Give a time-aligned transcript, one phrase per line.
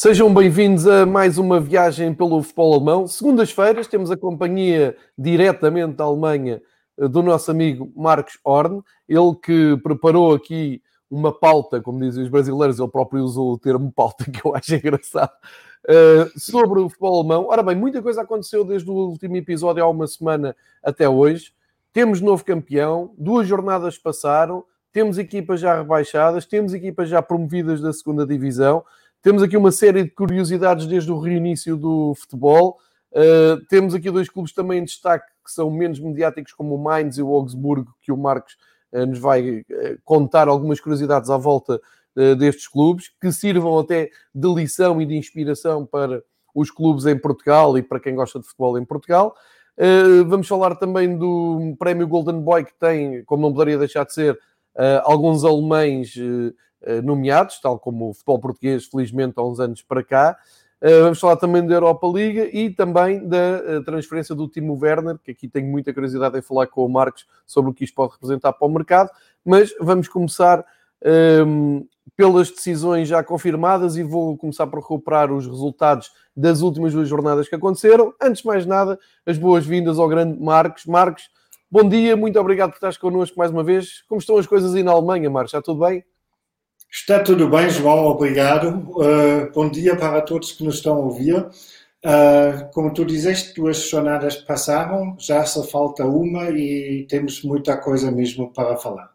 [0.00, 3.08] Sejam bem-vindos a mais uma viagem pelo futebol alemão.
[3.08, 6.62] Segundas-feiras temos a companhia diretamente da Alemanha
[6.96, 10.80] eh, do nosso amigo Marcos Horn, ele que preparou aqui
[11.10, 14.72] uma pauta, como dizem os brasileiros, ele próprio usou o termo pauta, que eu acho
[14.76, 15.32] engraçado,
[15.88, 17.48] uh, sobre o futebol alemão.
[17.48, 21.52] Ora bem, muita coisa aconteceu desde o último episódio há uma semana até hoje.
[21.92, 24.62] Temos novo campeão, duas jornadas passaram,
[24.92, 28.84] temos equipas já rebaixadas, temos equipas já promovidas da segunda divisão.
[29.28, 32.78] Temos aqui uma série de curiosidades desde o reinício do futebol.
[33.12, 37.18] Uh, temos aqui dois clubes também em destaque que são menos mediáticos, como o Mainz
[37.18, 38.56] e o Augsburgo, que o Marcos
[38.90, 39.64] uh, nos vai uh,
[40.02, 41.78] contar algumas curiosidades à volta
[42.38, 46.22] destes clubes, que sirvam até de lição e de inspiração para
[46.54, 49.36] os clubes em Portugal e para quem gosta de futebol em Portugal.
[50.26, 54.38] vamos falar também do prémio Golden Boy, que tem, como não poderia deixar de ser,
[55.04, 56.12] alguns alemães
[57.02, 60.36] nomeados, tal como o futebol português, felizmente, há uns anos para cá.
[60.80, 65.18] Eh, vamos falar também da Europa Liga e também da eh, transferência do Timo Werner,
[65.18, 68.12] que aqui tenho muita curiosidade em falar com o Marcos sobre o que isto pode
[68.12, 69.10] representar para o mercado.
[69.44, 70.64] Mas vamos começar
[71.04, 71.86] um, ehm,
[72.16, 77.48] pelas decisões já confirmadas e vou começar por recuperar os resultados das últimas duas jornadas
[77.48, 78.14] que aconteceram.
[78.20, 80.86] Antes de mais nada, as boas-vindas ao grande Marcos.
[80.86, 81.28] Marcos,
[81.68, 84.02] bom dia, muito obrigado por estares connosco mais uma vez.
[84.08, 85.50] Como estão as coisas aí na Alemanha, Marcos?
[85.50, 86.04] Está tudo bem?
[86.90, 88.68] Está tudo bem, João, obrigado.
[88.68, 91.36] Uh, bom dia para todos que nos estão a ouvir.
[91.36, 98.10] Uh, como tu dizeste, duas jornadas passaram, já só falta uma e temos muita coisa
[98.10, 99.12] mesmo para falar.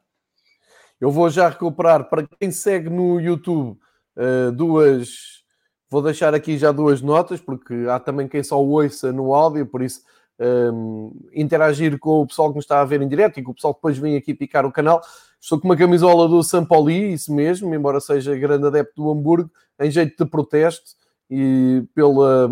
[1.02, 3.80] Eu vou já recuperar, para quem segue no YouTube,
[4.18, 5.44] uh, duas.
[5.90, 9.82] Vou deixar aqui já duas notas, porque há também quem só ouça no áudio, por
[9.82, 10.02] isso
[10.40, 13.54] um, interagir com o pessoal que nos está a ver em direto e que o
[13.54, 15.02] pessoal depois vem aqui picar o canal.
[15.44, 19.52] Estou com uma camisola do São Paulo, isso mesmo, embora seja grande adepto do Hamburgo,
[19.78, 20.92] em jeito de protesto
[21.30, 22.50] e pela,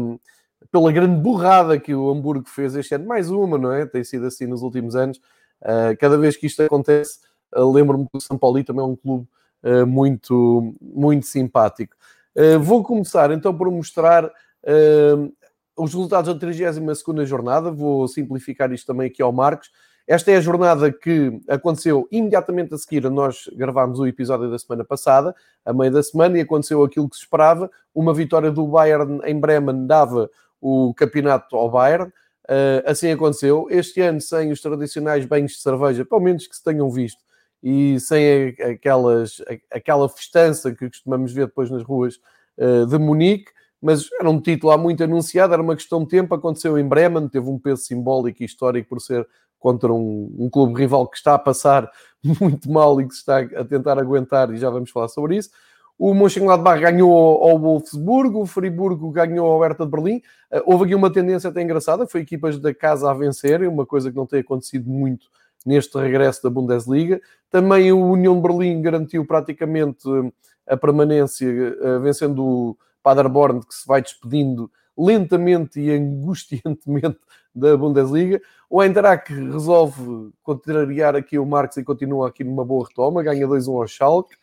[0.70, 3.08] pela grande burrada que o Hamburgo fez este ano.
[3.08, 3.86] Mais uma, não é?
[3.86, 5.20] Tem sido assim nos últimos anos.
[5.62, 7.20] Uh, cada vez que isto acontece,
[7.56, 9.26] uh, lembro-me que o São Paulo também é um clube
[9.64, 11.96] uh, muito, muito simpático.
[12.60, 14.30] vou começar então por mostrar
[15.78, 17.72] os resultados da 32 jornada.
[17.72, 19.72] Vou simplificar isto também aqui ao Marcos.
[20.12, 24.60] Esta é a jornada que aconteceu imediatamente a seguir a nós gravarmos o episódio da
[24.60, 25.34] semana passada,
[25.66, 27.72] a meio da semana, e aconteceu aquilo que se esperava.
[27.96, 30.30] Uma vitória do Bayern em Bremen dava
[30.60, 32.12] o campeonato ao Bayern.
[32.44, 33.68] Uh, assim aconteceu.
[33.70, 37.22] Este ano, sem os tradicionais banhos de cerveja, pelo menos que se tenham visto,
[37.64, 42.20] e sem aquelas, aquela festança que costumamos ver depois nas ruas
[42.58, 43.50] uh, de Munique,
[43.82, 47.30] mas era um título há muito anunciado, era uma questão de tempo, aconteceu em Bremen,
[47.30, 49.26] teve um peso simbólico e histórico por ser
[49.62, 51.90] contra um, um, clube rival que está a passar
[52.42, 55.52] muito mal e que está a tentar aguentar, e já vamos falar sobre isso.
[56.00, 57.14] O Mönchengladbach ganhou
[57.44, 60.22] ao Wolfsburgo, o Friburgo ganhou ao Hertha de Berlim.
[60.50, 64.10] Eh, houve aqui uma tendência até engraçada, foi equipas da casa a vencerem, uma coisa
[64.10, 65.28] que não tem acontecido muito
[65.64, 67.22] neste regresso da Bundesliga.
[67.52, 70.08] Também o União Berlim garantiu praticamente
[70.68, 77.20] a permanência, eh, vencendo o Paderborn, que se vai despedindo lentamente e angustiantemente
[77.54, 78.42] da Bundesliga.
[78.74, 83.82] O Eintracht resolve contrariar aqui o Marx e continua aqui numa boa retoma, ganha 2-1
[83.82, 84.34] ao Schalke.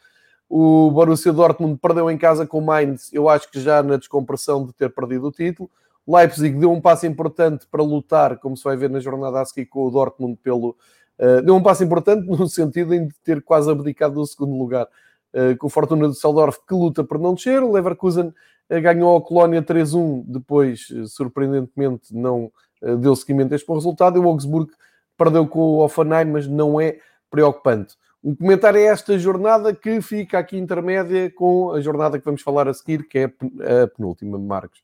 [0.47, 4.67] O Borussia Dortmund perdeu em casa com o Mainz, eu acho que já na descompressão
[4.67, 5.71] de ter perdido o título.
[6.07, 9.65] Leipzig deu um passo importante para lutar, como se vai ver na jornada a seguir
[9.65, 10.77] com o Dortmund pelo...
[11.19, 14.87] Uh, deu um passo importante no sentido de ter quase abdicado do segundo lugar
[15.33, 17.63] uh, com o Fortuna Düsseldorf que luta por não descer.
[17.63, 23.75] O Leverkusen uh, ganhou a Colónia 3-1, depois, surpreendentemente, não deu seguimento a este bom
[23.75, 24.73] resultado e o Augsburgo
[25.17, 26.99] perdeu com o Offenheim, mas não é
[27.31, 27.97] preocupante.
[28.23, 32.69] Um comentário é esta jornada que fica aqui intermédia com a jornada que vamos falar
[32.69, 34.83] a seguir, que é a penúltima, Marcos.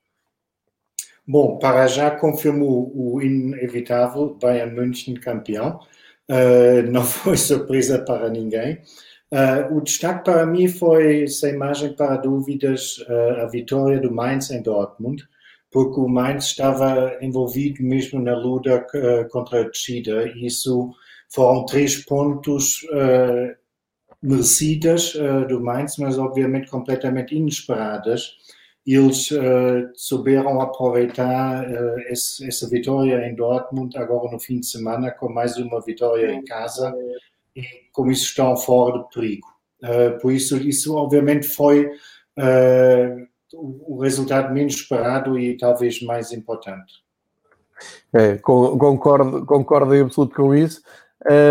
[1.27, 5.81] Bom, para já confirmou o inevitável Bayern München campeão.
[6.28, 8.81] Uh, não foi surpresa para ninguém.
[9.32, 14.50] Uh, o destaque para mim foi, sem margem para dúvidas, uh, a vitória do Mainz
[14.50, 15.26] em Dortmund
[15.75, 20.29] porque o Mainz estava envolvido mesmo na luta uh, contra a descida.
[20.37, 20.94] Isso
[21.29, 23.53] foram três pontos uh,
[24.23, 28.37] uh, do Mainz, mas obviamente completamente inesperadas.
[28.87, 29.31] Eles
[29.94, 31.65] souberam aproveitar
[32.11, 36.44] esse, essa vitória em Dortmund agora no fim de semana com mais uma vitória em
[36.44, 36.94] casa
[37.56, 37.62] e
[37.94, 39.49] com isso estão fora de perigo.
[40.21, 41.91] por isso, isso obviamente foi
[43.56, 47.05] o resultado menos esperado e talvez mais importante.
[48.12, 50.83] É, concordo, concordo em absoluto com isso.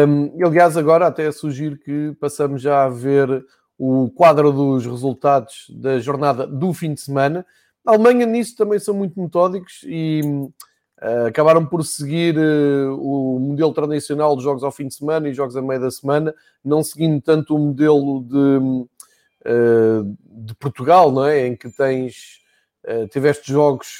[0.07, 3.43] Um, aliás, agora até sugiro que passamos já a ver
[3.77, 7.45] o quadro dos resultados da jornada do fim de semana.
[7.85, 10.21] A Alemanha nisso também são muito metódicos e
[11.01, 15.33] uh, acabaram por seguir uh, o modelo tradicional de jogos ao fim de semana e
[15.33, 16.33] jogos a meio da semana,
[16.63, 18.87] não seguindo tanto o modelo de,
[19.43, 21.47] de Portugal, não é?
[21.47, 22.39] Em que tens,
[23.11, 23.99] tiveste jogos,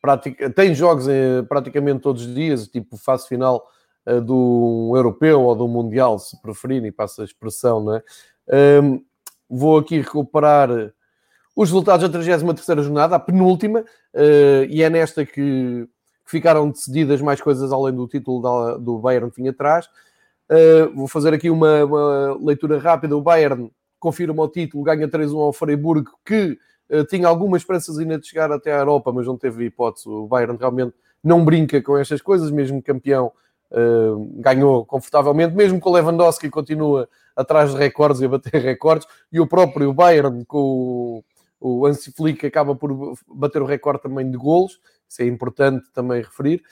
[0.00, 1.06] pratica, tens jogos
[1.48, 3.66] praticamente todos os dias, tipo fase final
[4.24, 8.02] do europeu ou do mundial, se preferirem, passa a expressão, não é?
[9.48, 10.70] Vou aqui recuperar
[11.54, 13.84] os resultados da 33 jornada, a penúltima,
[14.70, 15.86] e é nesta que,
[16.28, 19.88] ficaram decididas mais coisas além do título do Bayern vinha atrás.
[20.94, 23.16] Vou fazer aqui uma, uma, leitura rápida.
[23.16, 26.58] O Bayern confirma o título, ganha 3-1 ao Freiburg, que
[26.90, 30.08] uh, tinha algumas esperanças ainda de chegar até à Europa, mas não teve hipótese.
[30.08, 33.32] O Bayern realmente não brinca com estas coisas, mesmo campeão.
[33.70, 37.06] Uh, ganhou confortavelmente, mesmo com o Lewandowski continua
[37.36, 41.22] atrás de recordes e a bater recordes, e o próprio Bayern com
[41.60, 46.22] o Ansi Flick acaba por bater o recorde também de golos, isso é importante também
[46.22, 46.62] referir.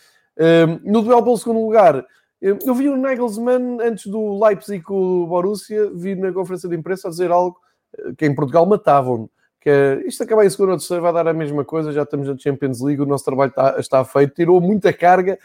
[0.84, 2.06] no duelo pelo segundo lugar,
[2.40, 7.08] eu vi o Nagelsmann antes do Leipzig com o Borussia, vi na conferência de imprensa
[7.08, 7.56] a dizer algo
[7.98, 9.28] eh, que em Portugal matavam
[9.66, 12.28] que é, isto acaba em segunda ou terceira, vai dar a mesma coisa, já estamos
[12.28, 15.36] na Champions League, o nosso trabalho está, está feito, tirou muita carga,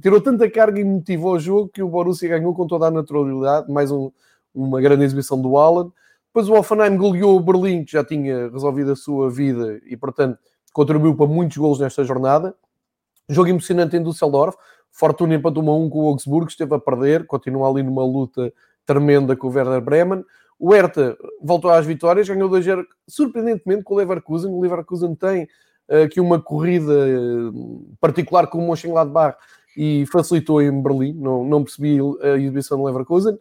[0.00, 3.68] tirou tanta carga e motivou o jogo que o Borussia ganhou com toda a naturalidade,
[3.68, 4.12] mais um,
[4.54, 5.90] uma grande exibição do Alan.
[6.28, 10.38] Depois o Offenheim goleou o Berlim, que já tinha resolvido a sua vida e, portanto,
[10.72, 12.54] contribuiu para muitos golos nesta jornada.
[13.28, 14.56] Jogo emocionante em Düsseldorf.
[14.96, 18.50] Fortuna empatou 1 um com o Augsburgo, esteve a perder, continua ali numa luta
[18.86, 20.24] tremenda com o Werder Bremen.
[20.58, 24.50] O Hertha voltou às vitórias, ganhou 2-0, surpreendentemente, com o Leverkusen.
[24.50, 25.44] O Leverkusen tem
[25.90, 29.36] uh, aqui uma corrida uh, particular com o Mönchengladbach
[29.76, 31.12] e facilitou em Berlim.
[31.12, 33.38] Não, não percebi a exibição do Leverkusen.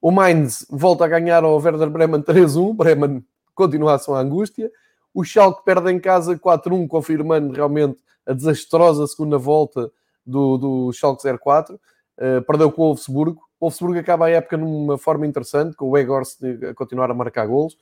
[0.00, 2.74] O Mainz volta a ganhar ao Werder Bremen 3-1.
[2.74, 3.22] Bremen
[3.54, 4.70] continuação à angústia.
[5.12, 9.92] O Schalke perde em casa 4-1, confirmando realmente a desastrosa segunda volta
[10.26, 11.74] do, do Schalke 04.
[11.74, 11.78] Uh,
[12.18, 13.40] eh, perdeu com o Wolfsburgo.
[13.60, 16.40] O Wolfsburgo acaba a época numa forma interessante, com o Weghorst
[16.70, 17.74] a continuar a marcar golos.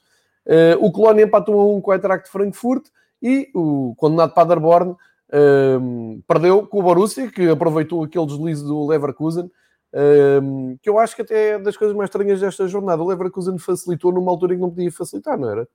[0.47, 2.87] Uh, o Colónia empatou a 1 com o Eintracht Frankfurt
[3.23, 9.51] e o condenado Paderborn uh, perdeu com o Borussia, que aproveitou aquele deslize do Leverkusen
[9.95, 13.03] um, que eu acho que até é das coisas mais estranhas desta jornada.
[13.03, 15.69] O Leverkusen facilitou numa altura em que não podia facilitar, não era?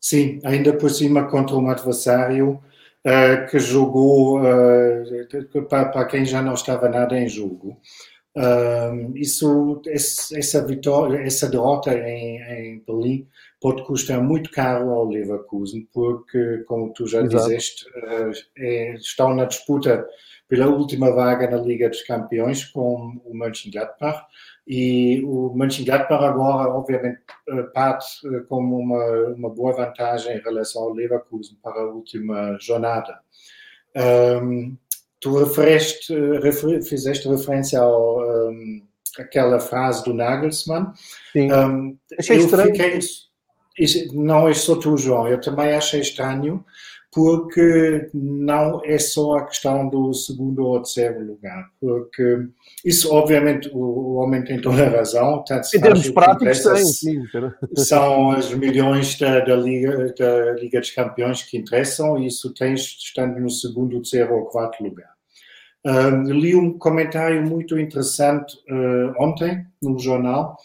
[0.00, 2.60] Sim, ainda por cima contra um adversário
[3.06, 7.78] uh, que jogou uh, para, para, quem já não estava nada em jogo.
[8.34, 13.26] Uh, isso, essa vitória, essa derrota em, em, Berlim
[13.60, 17.44] pode custar muito caro ao Leverkusen, porque, como tu já Exato.
[17.44, 17.84] dizeste,
[18.56, 20.06] é, estão na disputa
[20.48, 24.22] pela última vaga na Liga dos Campeões com o Mönchengladbach
[24.66, 29.04] e o Mönchengladbach agora obviamente eh, parte eh, com uma,
[29.36, 33.18] uma boa vantagem em relação ao Leverkusen para a última jornada.
[33.96, 34.76] Um,
[35.20, 38.86] tu refereste, refer, fizeste referência ao um,
[39.18, 40.92] aquela frase do Nagelsmann.
[41.32, 41.52] Sim.
[41.52, 42.74] Um, Achei estranho.
[42.74, 43.00] Fiquei,
[44.12, 46.64] não é só tu, João, eu também achei estranho
[47.12, 52.48] porque não é só a questão do segundo ou terceiro lugar, porque
[52.82, 55.44] isso, obviamente, o, homem tem toda a razão.
[55.46, 57.22] Tanto em termos práticos, tem, sim.
[57.76, 62.80] São os milhões da, da, Liga, da Liga dos Campeões que interessam, e isso tens
[62.80, 65.12] estando no segundo, terceiro ou quarto lugar.
[65.84, 70.56] Um, li um comentário muito interessante uh, ontem no jornal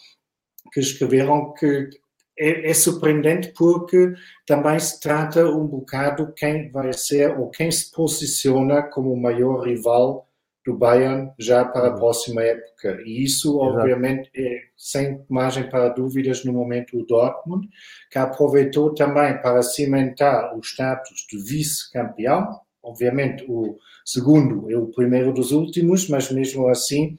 [0.71, 1.89] que escreveram que
[2.37, 4.13] é, é, surpreendente porque
[4.45, 9.65] também se trata um bocado quem vai ser ou quem se posiciona como o maior
[9.65, 10.27] rival
[10.67, 11.99] do Bayern já para a uhum.
[11.99, 13.01] próxima época.
[13.05, 13.79] E isso, Exato.
[13.79, 17.67] obviamente, é sem margem para dúvidas no momento o Dortmund,
[18.11, 22.59] que aproveitou também para cimentar o status de vice-campeão.
[22.83, 27.17] Obviamente, o segundo é o primeiro dos últimos, mas mesmo assim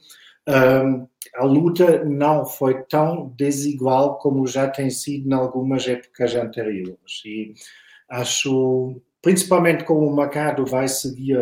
[1.35, 7.21] a luta não foi tão desigual como já tem sido em algumas épocas anteriores.
[7.25, 7.53] E
[8.09, 11.37] acho, principalmente como o mercado vai seguir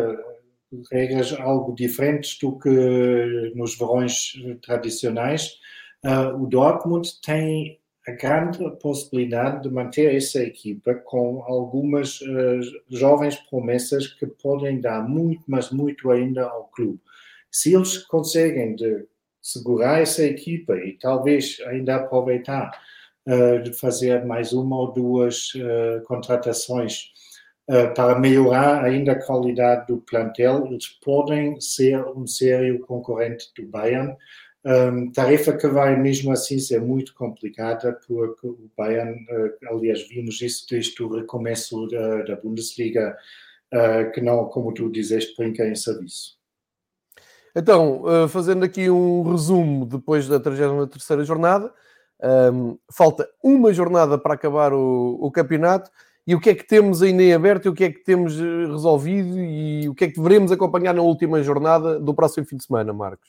[0.90, 5.58] regras algo diferentes do que nos verões tradicionais,
[6.04, 13.36] uh, o Dortmund tem a grande possibilidade de manter essa equipa com algumas uh, jovens
[13.36, 17.00] promessas que podem dar muito, mas muito ainda ao clube.
[17.50, 19.06] Se eles conseguem de
[19.40, 22.70] segurar essa equipa e talvez ainda aproveitar
[23.26, 27.12] uh, de fazer mais uma ou duas uh, contratações
[27.70, 33.66] uh, para melhorar ainda a qualidade do plantel, eles podem ser um sério concorrente do
[33.66, 34.16] Bayern.
[34.64, 39.24] Um, tarefa que vai mesmo assim ser muito complicada, porque o Bayern,
[39.66, 43.16] aliás, vimos isso desde o recomeço da, da Bundesliga,
[44.12, 46.37] que não, como tu dizeste, brinca em serviço.
[47.58, 51.72] Então, uh, fazendo aqui um resumo depois da 33 jornada,
[52.52, 55.90] um, falta uma jornada para acabar o, o, campeonato.
[56.24, 58.38] E o que é que temos ainda em aberto e o que é que temos
[58.38, 62.64] resolvido e o que é que devemos acompanhar na última jornada do próximo fim de
[62.64, 63.28] semana, Marcos?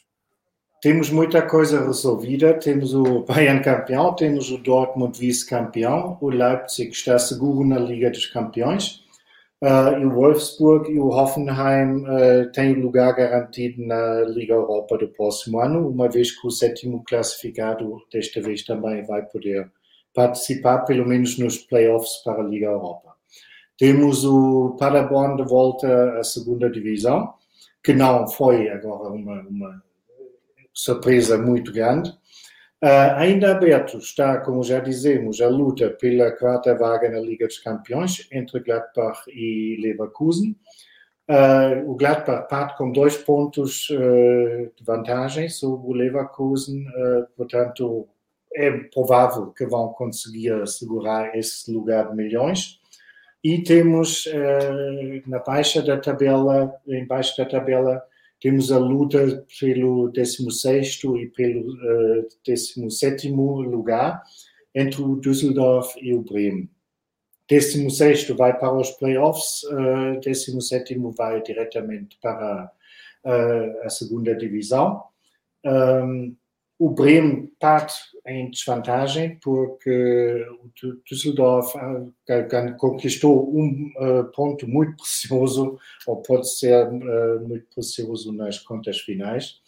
[0.79, 2.53] Temos muita coisa resolvida.
[2.53, 8.27] Temos o Bayern campeão, temos o Dortmund vice-campeão, o Leipzig está seguro na Liga dos
[8.27, 9.03] Campeões.
[9.61, 15.89] O Wolfsburg e o Hoffenheim uh, têm lugar garantido na Liga Europa do próximo ano,
[15.89, 19.69] uma vez que o sétimo classificado desta vez também vai poder
[20.13, 23.13] participar, pelo menos nos playoffs para a Liga Europa.
[23.77, 27.33] Temos o Paderborn de volta à segunda divisão,
[27.83, 29.83] que não foi agora uma, uma
[30.73, 32.17] surpresa muito grande.
[32.81, 37.59] Uh, ainda aberto está, como já dizemos, a luta pela quarta vaga na Liga dos
[37.59, 40.55] Campeões entre Gladbach e Leverkusen.
[41.29, 46.85] Uh, o Gladbach parte com dois pontos uh, de vantagem sobre o Leverkusen,
[47.35, 48.07] portanto,
[48.55, 52.79] é provável que vão conseguir assegurar esse lugar de milhões.
[53.43, 54.25] E temos
[55.25, 58.03] na baixa da tabela, embaixo da tabela,
[58.41, 64.23] temos a luta pelo 16 e pelo uh, eh, 17 lugar
[64.73, 66.69] entre o Düsseldorf e o Bremen.
[67.49, 72.71] 16 vai para os playoffs, uh, eh, 17 vai diretamente para
[73.25, 75.03] uh, a segunda divisão.
[75.65, 76.35] Um,
[76.79, 77.93] o Bremen parte
[78.25, 80.69] em desvantagem porque o
[81.05, 88.57] Düsseldorf ah, conquistou um ah, ponto muito precioso, ou pode ser ah, muito precioso nas
[88.59, 89.59] contas finais.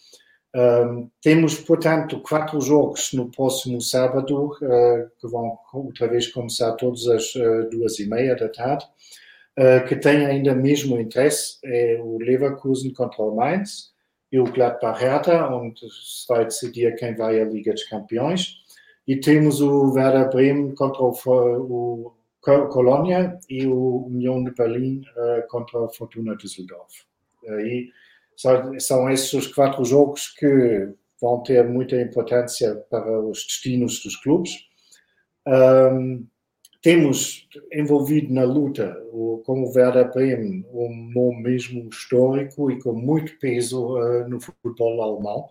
[1.21, 4.51] temos, portanto, quatro jogos no próximo sábado,
[5.19, 7.33] que vão outra vez começar todas as
[7.71, 8.85] duas e meia da tarde,
[9.87, 13.91] que têm ainda mesmo interesse, é o Leverkusen contra o Mainz,
[14.31, 15.81] e o Gladbach Hertha, onde
[16.27, 18.61] vai decidir quem vai à Liga dos Campeões.
[19.07, 22.13] E temos o Werder Bremen contra o, o
[22.69, 27.03] Colônia e o União de Berlim uh, contra a Fortuna Düsseldorf.
[27.43, 27.89] E
[28.79, 34.51] são, esses os quatro jogos que vão ter muita importância para os destinos dos clubes.
[35.47, 36.25] Um,
[36.81, 38.97] temos envolvido na luta
[39.45, 45.01] com o Werder Bremen um nome mesmo histórico e com muito peso uh, no futebol
[45.01, 45.47] alemão.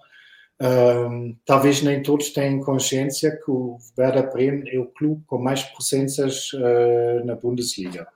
[0.63, 5.63] Um, talvez nem todos tenham consciência que o Werder Bremen é o clube com mais
[5.63, 8.07] presenças uh, na Bundesliga.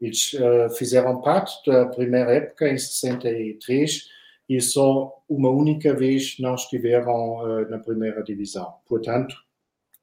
[0.00, 4.08] Eles uh, fizeram parte da primeira época, em 63,
[4.48, 8.74] e só uma única vez não estiveram na primeira divisão.
[8.86, 9.34] Portanto,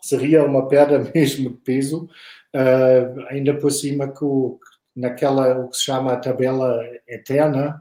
[0.02, 2.10] seria uma perda mesmo de peso
[2.56, 4.60] Uh, ainda por cima que o,
[4.96, 7.80] naquela o que se chama a tabela eterna,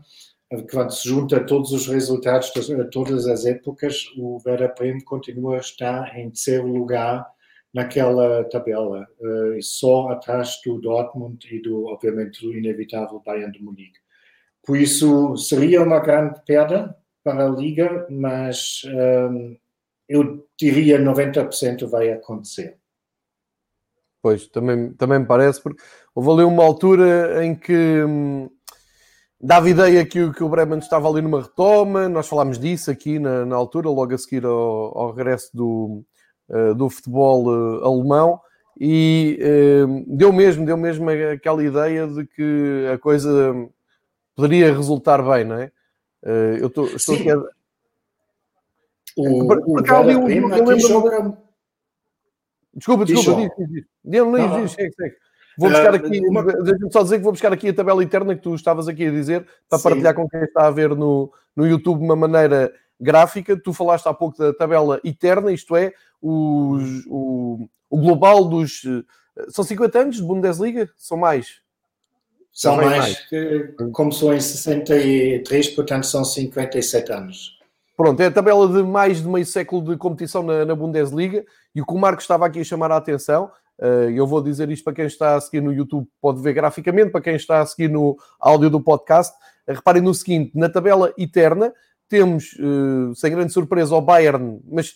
[0.71, 5.61] quando se junta todos os resultados de todas as épocas, o Vera Bremen continua a
[5.61, 7.27] estar em terceiro lugar
[7.73, 13.99] naquela tabela, uh, só atrás do Dortmund e do, obviamente, do inevitável Bayern de Munique.
[14.67, 16.95] Por isso, seria uma grande perda
[17.25, 18.83] para a Liga, mas
[19.31, 19.57] um,
[20.09, 22.79] eu diria 90% vai acontecer.
[24.23, 25.81] Pois, também, também me parece, porque
[26.15, 28.51] houve ali uma altura em que hum,
[29.41, 33.47] dava ideia que, que o Bremen estava ali numa retoma, nós falámos disso aqui na,
[33.47, 36.05] na altura, logo a seguir ao, ao regresso do,
[36.49, 38.41] uh, do futebol uh, alemão,
[38.81, 43.55] e uh, deu mesmo, deu mesmo aquela ideia de que a coisa
[44.35, 45.71] poderia resultar bem, não é?
[46.61, 47.21] eu tô, estou Sim.
[47.23, 47.58] aqui a...
[49.19, 51.37] O, o, o, o joga
[52.75, 53.85] Desculpa, desculpa, diz, diz, diz.
[54.05, 55.17] Não, não, diz, segue, segue.
[55.59, 56.45] Vou buscar aqui, uma...
[56.45, 59.11] deixa-me só dizer que vou buscar aqui a tabela interna que tu estavas aqui a
[59.11, 59.85] dizer, para Sim.
[59.85, 63.61] partilhar com quem está a ver no, no YouTube de uma maneira gráfica.
[63.61, 68.83] Tu falaste há pouco da tabela interna, isto é, os, o, o global dos.
[69.49, 70.89] São 50 anos de Bundesliga?
[70.97, 71.61] São mais?
[72.53, 72.97] São mais.
[72.97, 73.27] mais.
[73.93, 77.58] Começou em 63, portanto são 57 anos.
[77.99, 81.83] Pronto, é a tabela de mais de meio século de competição na, na Bundesliga e
[81.83, 84.85] o que o Marco estava aqui a chamar a atenção, uh, eu vou dizer isto
[84.85, 87.91] para quem está a seguir no YouTube, pode ver graficamente, para quem está a seguir
[87.91, 89.35] no áudio do podcast,
[89.67, 91.75] uh, reparem no seguinte, na tabela eterna
[92.09, 94.95] temos, uh, sem grande surpresa, o Bayern, mas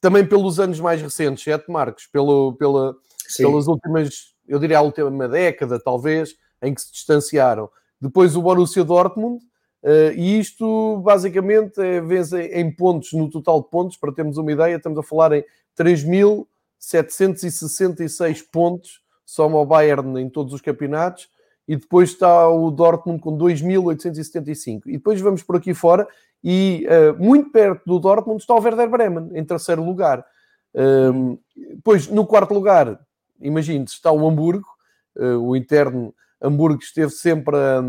[0.00, 2.06] também pelos anos mais recentes, certo, Marcos?
[2.06, 2.94] Pelo, pela,
[3.36, 7.68] pelas últimas, eu diria a última década, talvez, em que se distanciaram.
[8.00, 9.42] Depois o Borussia Dortmund,
[10.16, 14.98] e isto basicamente é em pontos, no total de pontos, para termos uma ideia, estamos
[14.98, 15.44] a falar em
[15.78, 21.28] 3.766 pontos, soma o Bayern em todos os campeonatos,
[21.66, 24.82] e depois está o Dortmund com 2.875.
[24.86, 26.06] E depois vamos por aqui fora,
[26.42, 30.24] e uh, muito perto do Dortmund está o Werder Bremen, em terceiro lugar.
[30.74, 31.38] Um,
[31.74, 33.00] depois, no quarto lugar,
[33.40, 34.68] imagine-se, está o Hamburgo,
[35.16, 37.80] uh, o interno Hamburgo esteve sempre a,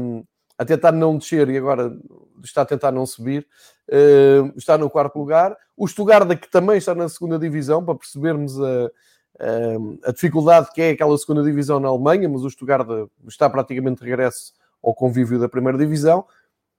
[0.58, 1.98] a, tentar não descer e agora
[2.44, 3.48] está a tentar não subir,
[3.90, 5.56] uh, está no quarto lugar.
[5.76, 8.86] O Stuttgart, que também está na segunda divisão, para percebermos a,
[9.40, 12.88] a, a, dificuldade que é aquela segunda divisão na Alemanha, mas o Stuttgart
[13.28, 16.26] está praticamente de regresso ao convívio da primeira divisão.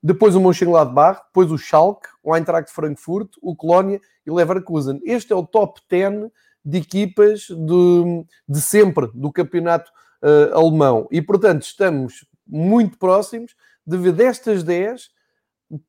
[0.02, 5.00] Depois o Mönchengladbach, depois o Schalke, o Eintracht Frankfurt, o Colónia e o Leverkusen.
[5.04, 6.30] Este é o top 10
[6.64, 9.90] de equipas de, de sempre do campeonato
[10.23, 11.09] uh, alemão.
[11.11, 13.54] E, portanto, estamos muito próximos
[13.86, 15.10] destas 10,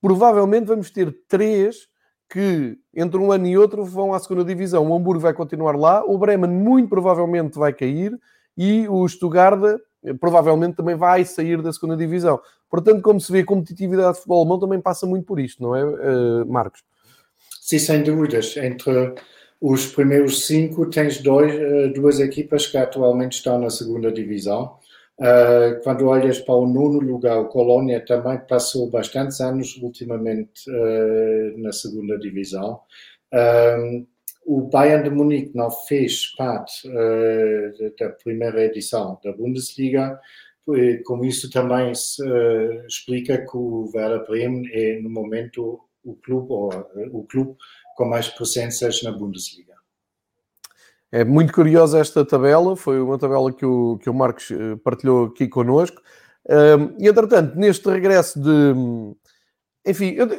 [0.01, 1.87] provavelmente vamos ter 3
[2.29, 4.85] que entre um ano e outro vão à segunda divisão.
[4.89, 8.17] O Hamburgo vai continuar lá, o Bremen muito provavelmente vai cair
[8.57, 12.39] e o Stuttgart eh, provavelmente também vai sair da segunda divisão.
[12.69, 15.75] Portanto, como se vê, a competitividade de futebol alemão também passa muito por isto, não
[15.75, 16.83] é, uh, Marcos?
[17.61, 18.57] Sim, sem dúvidas.
[18.57, 19.15] Entre
[19.61, 24.77] os primeiros cinco, tens dois, uh, duas equipas que atualmente estão na segunda divisão.
[25.19, 30.69] Uh, quando olhas para o nono lugar, o Colônia também passou bastantes anos ultimamente
[31.57, 32.81] na segunda divisão.
[34.45, 36.87] o Bayern de Munique não fez parte
[37.99, 40.19] da primeira edição da Bundesliga,
[41.05, 46.51] com isso também se uh, explica que o Werder Bremen é, no momento, o clube,
[46.51, 47.55] ou, uh, o clube
[47.95, 49.66] com mais presenças na Bundesliga.
[51.17, 55.25] É muito curiosa esta tabela, foi uma tabela que o, que o Marcos eh, partilhou
[55.25, 55.99] aqui connosco.
[56.99, 58.75] E, entretanto, neste regresso de...
[59.83, 60.29] Enfim, eu,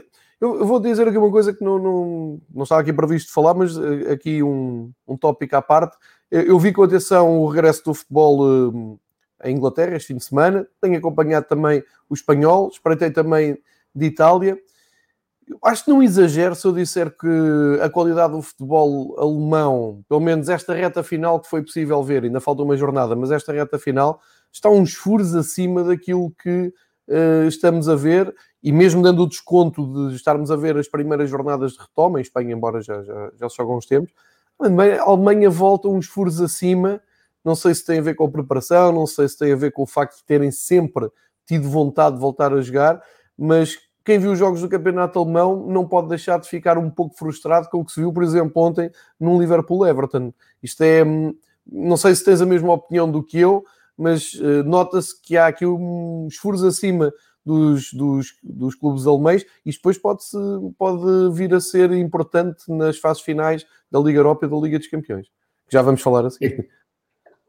[0.40, 3.76] eu, vou dizer aqui uma coisa que não, não, não estava aqui previsto falar, mas
[4.08, 5.96] aqui um, um tópico à parte.
[6.30, 9.00] Eu, vi com atenção o regresso do futebol
[9.42, 10.64] em Inglaterra este fim de semana.
[10.80, 13.58] Tenho acompanhado também o espanhol, espreitei também
[13.92, 14.56] de Itália.
[15.62, 17.28] Acho que não exagero se eu disser que
[17.82, 22.40] a qualidade do futebol alemão, pelo menos esta reta final que foi possível ver, ainda
[22.40, 24.20] falta uma jornada, mas esta reta final
[24.52, 26.72] está uns furos acima daquilo que
[27.08, 31.30] uh, estamos a ver, e mesmo dando o desconto de estarmos a ver as primeiras
[31.30, 34.12] jornadas de retoma em Espanha, embora já, já, já se uns tempos,
[34.60, 37.00] a Alemanha volta uns furos acima
[37.44, 39.72] não sei se tem a ver com a preparação, não sei se tem a ver
[39.72, 41.08] com o facto de terem sempre
[41.46, 43.02] tido vontade de voltar a jogar,
[43.38, 47.14] mas quem viu os jogos do campeonato alemão não pode deixar de ficar um pouco
[47.14, 48.90] frustrado com o que se viu, por exemplo, ontem
[49.20, 50.32] num Liverpool-Everton.
[50.62, 51.04] Isto é,
[51.70, 53.62] não sei se tens a mesma opinião do que eu,
[53.98, 57.12] mas uh, nota-se que há aqui um esforço acima
[57.44, 60.38] dos, dos, dos clubes alemães e depois pode, -se,
[60.78, 64.88] pode vir a ser importante nas fases finais da Liga Europa e da Liga dos
[64.88, 65.26] Campeões.
[65.68, 66.64] Já vamos falar assim.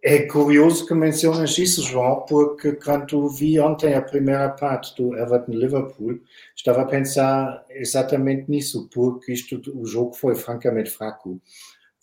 [0.02, 6.22] É curioso que mencionas isso, João, porque quando vi ontem a primeira parte do Everton-Liverpool,
[6.56, 11.42] estava a pensar exatamente nisso, porque isto, o jogo foi francamente fraco.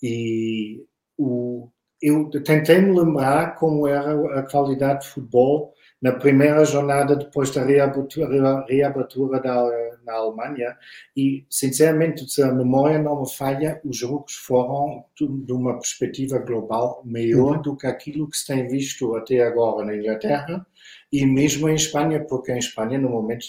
[0.03, 0.85] E
[1.17, 1.71] o,
[2.03, 7.65] eu tentei me lembrar como era a qualidade de futebol na primeira jornada depois da
[7.65, 9.63] reabertura, reabertura da,
[10.07, 10.77] na Alemanha
[11.17, 17.03] e, sinceramente, se a memória não me falha, os jogos foram, de uma perspectiva global,
[17.05, 17.63] maior uhum.
[17.63, 20.67] do que aquilo que se tem visto até agora na Inglaterra
[21.13, 23.47] e mesmo em Espanha, porque em Espanha, no momento,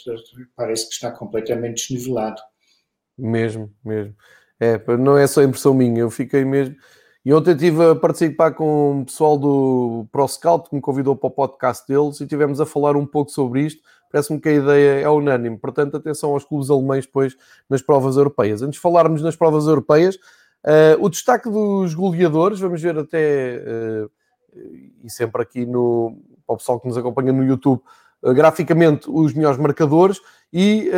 [0.55, 2.41] parece que está completamente desnivelado.
[3.17, 4.15] Mesmo, mesmo.
[4.59, 6.75] É, não é só impressão minha, eu fiquei mesmo
[7.27, 11.31] e ontem estive a participar com o pessoal do ProScout que me convidou para o
[11.31, 13.81] podcast deles e tivemos a falar um pouco sobre isto.
[14.11, 15.57] Parece-me que a ideia é unânime.
[15.57, 17.35] Portanto, atenção aos clubes alemães depois
[17.69, 18.61] nas provas europeias.
[18.61, 23.61] Antes de falarmos nas provas europeias, uh, o destaque dos goleadores, vamos ver até,
[24.05, 24.11] uh,
[25.03, 27.81] e sempre aqui no, para o pessoal que nos acompanha no YouTube,
[28.23, 30.89] uh, graficamente os melhores marcadores e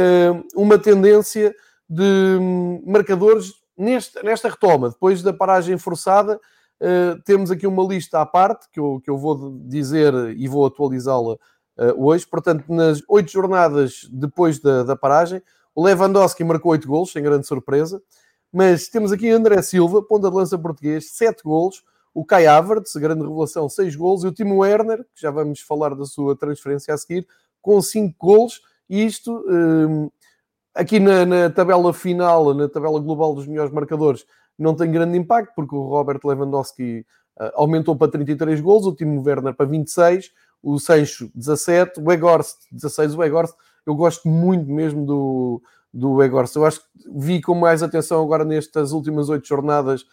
[0.55, 1.55] uma tendência
[1.89, 6.39] de um, marcadores neste, nesta retoma, depois da paragem forçada,
[7.25, 11.35] temos aqui uma lista à parte que eu, que eu vou dizer e vou atualizá-la
[11.97, 12.25] hoje.
[12.27, 15.41] Portanto, nas oito jornadas depois da, da paragem,
[15.73, 18.01] o Lewandowski marcou oito golos, sem grande surpresa.
[18.51, 21.83] Mas temos aqui André Silva, ponta de lança português, sete golos.
[22.13, 24.23] O Kai Havertz, grande revelação, seis golos.
[24.23, 27.27] E o Timo Werner, que já vamos falar da sua transferência a seguir,
[27.61, 28.61] com cinco golos.
[28.89, 30.11] E isto uh,
[30.73, 34.25] Aqui na, na, tabela final, na tabela global dos melhores marcadores,
[34.57, 37.05] não tem grande impacto, porque o Robert Lewandowski
[37.37, 42.57] uh, aumentou para 33 gols, o Timo Werner para 26, o Sancho 17, o Egorst
[42.71, 43.15] 16.
[43.15, 43.53] O Egorst,
[43.85, 45.61] eu gosto muito mesmo do,
[45.93, 46.55] do Egorst.
[46.55, 50.05] Eu acho que vi com mais atenção agora nestas últimas oito jornadas,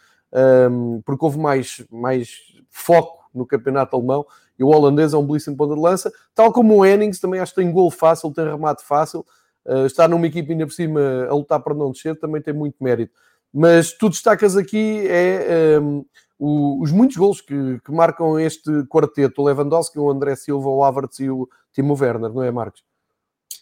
[0.71, 2.39] um, porque houve mais, mais
[2.71, 4.25] foco no campeonato alemão
[4.59, 7.55] e o holandês é um belíssimo ponta de lança, tal como o Hennings, também acho
[7.55, 9.25] que tem gol fácil, tem remate fácil,
[9.67, 12.77] uh, está numa equipe ainda por cima a lutar para não descer, também tem muito
[12.81, 13.13] mérito.
[13.53, 16.05] Mas tu destacas aqui é um,
[16.39, 20.85] o, os muitos gols que, que, marcam este quarteto, o Lewandowski, o André Silva, o
[20.85, 22.85] Havertz e o Timo Werner, não é, Marcos?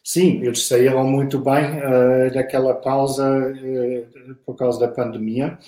[0.02, 5.58] Sim, eles saíram muito bem uh, daquela pausa uh, por causa da pandemia,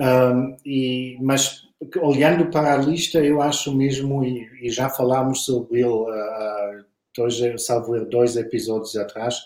[0.00, 1.68] um, e, mas
[2.00, 6.84] olhando para a lista, eu acho mesmo, e, e já falámos sobre ele uh,
[7.16, 9.36] dois, salvo dois episódios atrás,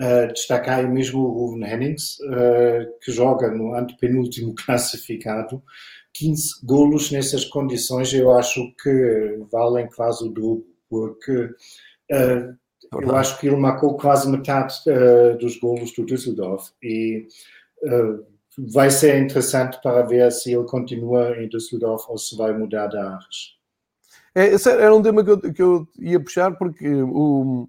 [0.00, 5.62] uh, destacar mesmo o Ruven Hennings, uh, que joga no antepenúltimo classificado,
[6.14, 11.44] 15 golos nessas condições, eu acho que valem quase o dobro, porque
[12.12, 12.56] uh,
[13.00, 17.26] eu acho que ele marcou quase metade uh, dos golos do Düsseldorf e
[17.84, 18.24] uh,
[18.58, 22.98] vai ser interessante para ver se ele continua em Düsseldorf ou se vai mudar de
[22.98, 23.56] áreas.
[24.34, 27.68] É, era um tema que eu, que eu ia puxar porque o,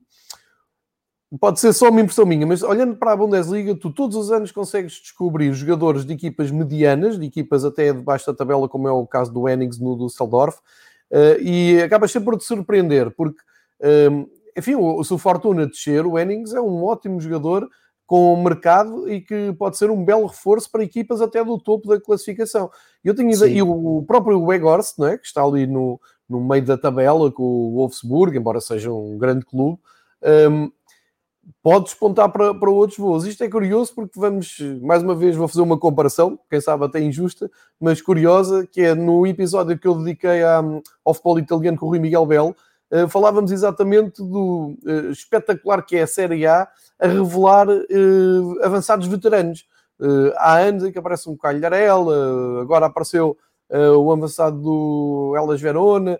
[1.40, 4.52] pode ser só uma impressão minha, mas olhando para a Bundesliga, tu todos os anos
[4.52, 9.08] consegues descobrir jogadores de equipas medianas, de equipas até debaixo da tabela, como é o
[9.08, 10.58] caso do Hennings no Düsseldorf,
[11.12, 13.40] uh, e acabas sempre por te surpreender, porque,
[13.82, 17.68] uh, enfim, se o Fortuna descer, o Hennings é um ótimo jogador
[18.06, 22.00] com mercado e que pode ser um belo reforço para equipas até do topo da
[22.00, 22.70] classificação.
[23.04, 25.18] Eu tenho ideia, e o próprio Weghorst, não é?
[25.18, 29.46] que está ali no, no meio da tabela com o Wolfsburg, embora seja um grande
[29.46, 29.80] clube,
[30.52, 30.72] um,
[31.62, 33.26] pode despontar para, para outros voos.
[33.26, 37.00] Isto é curioso porque vamos, mais uma vez, vou fazer uma comparação, quem sabe até
[37.00, 40.64] injusta, mas curiosa, que é no episódio que eu dediquei à,
[41.04, 42.56] ao futebol italiano com o Rui Miguel Belo,
[42.92, 46.68] uh, falávamos exatamente do uh, espetacular que é a Série A
[47.00, 49.66] a revelar uh, avançados veteranos.
[50.38, 53.38] há anos em que aparece um Calharela, agora apareceu
[53.70, 56.20] o avançado do Elas Verona,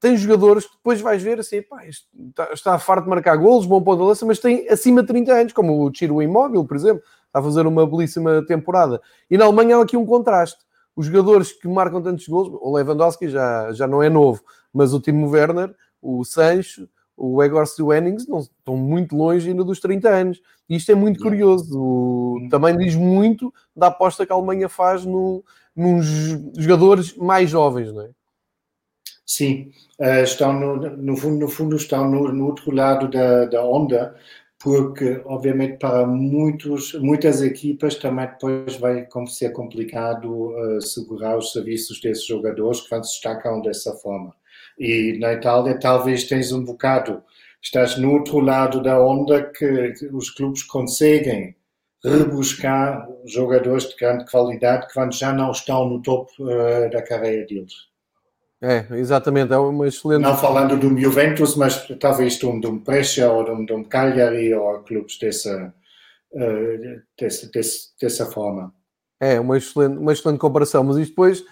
[0.00, 3.82] tem jogadores que depois vais ver assim, pá, está, está farto de marcar golos, bom
[3.82, 7.02] ponto de lança, mas tem acima de 30 anos, como o Tiro Imóvel, por exemplo,
[7.26, 9.00] está a fazer uma belíssima temporada.
[9.30, 10.58] E na Alemanha há aqui um contraste.
[10.94, 15.00] Os jogadores que marcam tantos golos, o Lewandowski já, já não é novo, mas o
[15.00, 19.80] Timo Werner, o Sancho, o Egorst e o Hennings não, estão muito longe ainda dos
[19.80, 20.40] 30 anos.
[20.68, 21.78] E isto é muito curioso.
[21.78, 26.06] O, também diz muito da aposta que a Alemanha faz no, nos
[26.56, 28.10] jogadores mais jovens, não é?
[29.30, 33.62] Sim, uh, estão no, no, fundo, no fundo estão no, no outro lado da, da,
[33.62, 34.16] onda,
[34.58, 42.00] porque obviamente para muitos, muitas equipas também depois vai ser complicado uh, segurar os serviços
[42.00, 44.34] desses jogadores que se destacam dessa forma.
[44.78, 47.22] E na Itália talvez tens um bocado,
[47.62, 51.54] estás no outro lado da onda que os clubes conseguem
[52.02, 57.88] rebuscar jogadores de grande qualidade que já não estão no topo uh, da carreira deles.
[58.60, 60.22] É, exatamente, é uma excelente.
[60.22, 63.64] Não falando de um Juventus, mas talvez de um, de um Brescia ou de um,
[63.64, 65.72] de um Cagliari ou clubes dessa,
[66.32, 68.74] uh, dessa, dessa, dessa, forma.
[69.20, 71.44] É, uma excelente, uma excelente comparação, mas isto depois,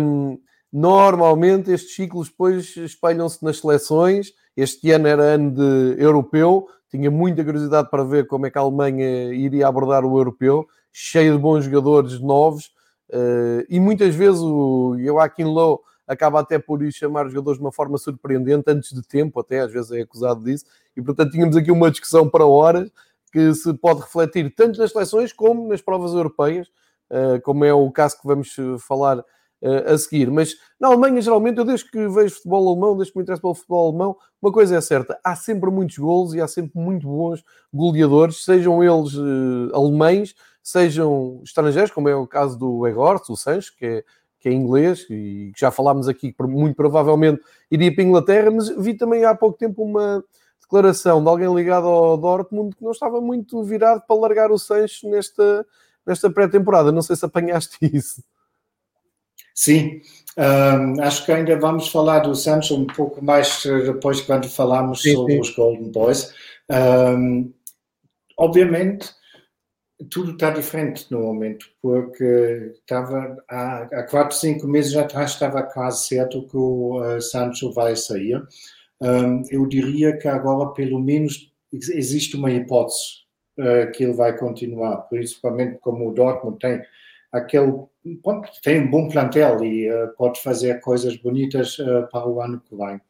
[0.00, 0.38] um,
[0.72, 4.32] normalmente, estes ciclos depois espelham-se nas seleções.
[4.56, 8.60] Este ano era ano de europeu, tinha muita curiosidade para ver como é que a
[8.60, 12.66] Alemanha iria abordar o europeu, cheio de bons jogadores novos,
[13.10, 17.70] uh, e muitas vezes o Joaquim Lowe acaba até por chamar os jogadores de uma
[17.70, 20.64] forma surpreendente, antes de tempo, até às vezes é acusado disso,
[20.96, 22.90] e portanto tínhamos aqui uma discussão para horas
[23.30, 26.68] que se pode refletir tanto nas seleções como nas provas europeias,
[27.10, 29.22] eh, como é o caso que vamos eh, falar
[29.62, 30.30] eh, a seguir.
[30.30, 33.54] Mas na Alemanha, geralmente, eu desde que vejo futebol alemão, desde que me interesso pelo
[33.54, 37.42] futebol alemão, uma coisa é certa: há sempre muitos golos e há sempre muito bons
[37.72, 39.14] goleadores, sejam eles
[39.74, 44.04] alemães, sejam estrangeiros, como é o caso do Egorst, o Sancho, que é
[44.48, 48.68] que é inglês e que já falámos aqui, muito provavelmente iria para a Inglaterra, mas
[48.76, 50.24] vi também há pouco tempo uma
[50.60, 55.08] declaração de alguém ligado ao Dortmund que não estava muito virado para largar o Sancho
[55.08, 55.66] nesta,
[56.06, 56.92] nesta pré-temporada.
[56.92, 58.22] Não sei se apanhaste isso.
[59.54, 60.00] Sim,
[60.36, 65.14] um, acho que ainda vamos falar do Sancho um pouco mais depois quando falamos sim,
[65.14, 66.32] sobre os Golden Boys.
[66.70, 67.52] Um,
[68.36, 69.10] obviamente,
[70.10, 76.06] tudo está diferente no momento, porque estava há, há quatro, cinco meses atrás estava quase
[76.06, 78.40] certo que o uh, Sancho vai sair.
[79.00, 83.24] Um, eu diria que agora, pelo menos, existe uma hipótese
[83.58, 86.80] uh, que ele vai continuar, principalmente como o Dortmund tem
[87.30, 87.72] aquele
[88.62, 91.76] tem um bom plantel e uh, pode fazer coisas bonitas
[92.10, 93.00] para o ano que vem.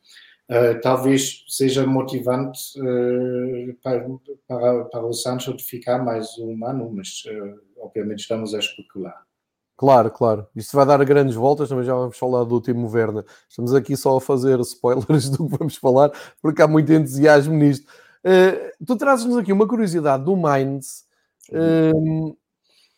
[0.51, 4.09] Uh, talvez seja motivante uh, para,
[4.49, 9.27] para, para, o Sancho de ficar mais um ano, mas uh, obviamente estamos a especular.
[9.77, 10.47] Claro, claro.
[10.57, 13.27] Isto vai dar grandes voltas, também já vamos falar do último Werner.
[13.47, 17.87] Estamos aqui só a fazer spoilers do que vamos falar, porque há muito entusiasmo nisto.
[18.87, 21.05] tu trazes-nos aqui uma curiosidade do Mainz,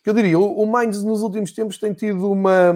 [0.04, 2.72] que eu diria, o, o Mainz nos últimos tempos tem tido uma,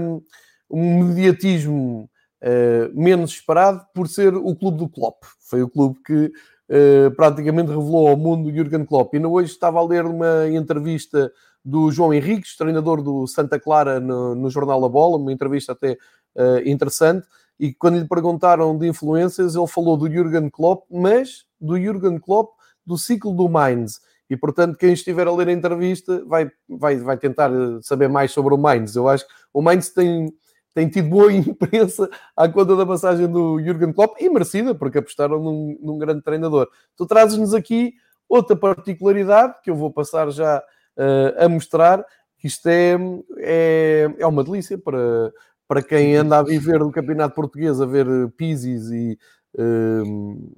[0.69, 2.11] um mediatismo
[2.45, 5.25] uh, menos esperado por ser o clube do Klopp.
[5.41, 9.15] Foi o clube que uh, praticamente revelou ao mundo Jurgen Klopp.
[9.15, 11.33] E ainda hoje estava a ler uma entrevista
[11.65, 15.93] do João Henriques, treinador do Santa Clara, no, no jornal A Bola, uma entrevista até
[16.37, 17.27] uh, interessante,
[17.59, 22.53] e quando lhe perguntaram de influências, ele falou do Jurgen Klopp, mas do Jurgen Klopp
[22.85, 24.01] do ciclo do Mainz.
[24.29, 27.51] E, portanto, quem estiver a ler a entrevista vai, vai, vai tentar
[27.83, 28.97] saber mais sobre o Mainz.
[28.97, 30.35] Eu acho que o Mainz tem
[30.75, 35.39] tem tido boa imprensa à conta da passagem do Jurgen Klopp e merecida, porque apostaram
[35.39, 36.69] num, num grande treinador.
[36.97, 37.95] Tu trazes-nos aqui
[38.29, 42.05] outra particularidade que eu vou passar já uh, a mostrar,
[42.39, 42.97] que isto é,
[43.39, 45.33] é, é uma delícia para,
[45.69, 48.07] para quem anda a viver no Campeonato Português, a ver
[48.37, 49.19] Pisis e
[49.57, 50.53] uh,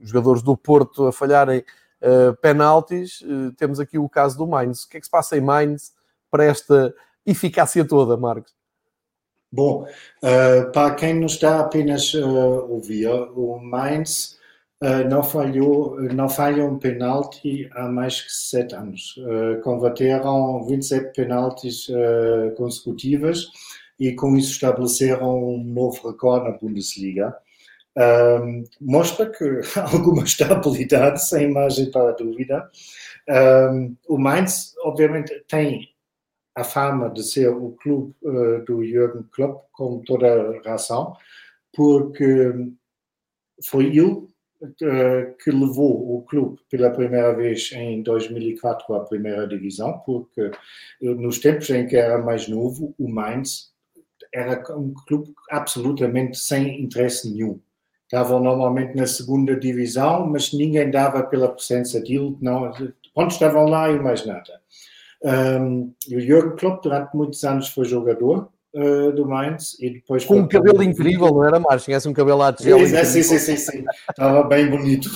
[0.00, 1.62] jogadores do Porto a falharem
[2.00, 3.22] uh, penaltis.
[3.56, 4.84] Temos aqui o caso do Mainz.
[4.84, 5.92] O que é que se passa em Mainz
[6.30, 6.94] para esta
[7.26, 8.61] eficácia toda, Marcos?
[9.52, 9.86] Bom,
[10.22, 14.38] uh, para quem nos está apenas uh, ouvir, o Mainz
[14.82, 19.14] uh, não falhou, não falha um penalti há mais que sete anos.
[19.62, 21.86] converteram 27 penaltis
[22.56, 23.46] consecutivas
[24.00, 27.36] e com isso estabeleceram um novo recorde na Bundesliga.
[28.80, 29.60] mostra que
[29.92, 32.70] alguma estabilidade, sem margem para dúvida.
[34.08, 35.91] o Mainz, obviamente, tem
[36.54, 41.14] a fama de ser o clube uh, do Jürgen Klopp, com toda a razão,
[41.72, 42.52] porque
[43.64, 44.28] foi ele
[44.62, 51.14] uh, que levou o clube pela primeira vez em 2004 à primeira divisão, porque uh,
[51.14, 53.72] nos tempos em que era mais novo, o Mainz
[54.32, 57.60] era um clube absolutamente sem interesse nenhum.
[58.04, 62.70] Estavam normalmente na segunda divisão, mas ninguém dava pela presença dele, não,
[63.14, 64.60] onde estavam lá e mais nada.
[65.24, 70.24] Um, o Jürgen Klopp, durante muitos anos, foi jogador uh, do Mainz e depois.
[70.24, 70.84] Com um cabelo para...
[70.84, 71.84] incrível, não era, Marcos?
[71.84, 72.82] Tinha um cabelo à tigela.
[72.82, 73.84] É, sim, sim, sim, sim.
[74.10, 75.08] Estava bem bonito.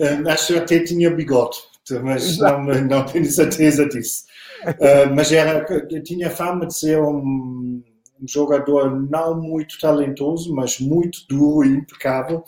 [0.00, 1.58] um, acho que até tinha bigode,
[2.02, 4.24] mas não, não tenho certeza disso.
[4.64, 5.64] Uh, mas era,
[6.02, 7.82] tinha fama de ser um,
[8.20, 12.44] um jogador não muito talentoso, mas muito duro e impecável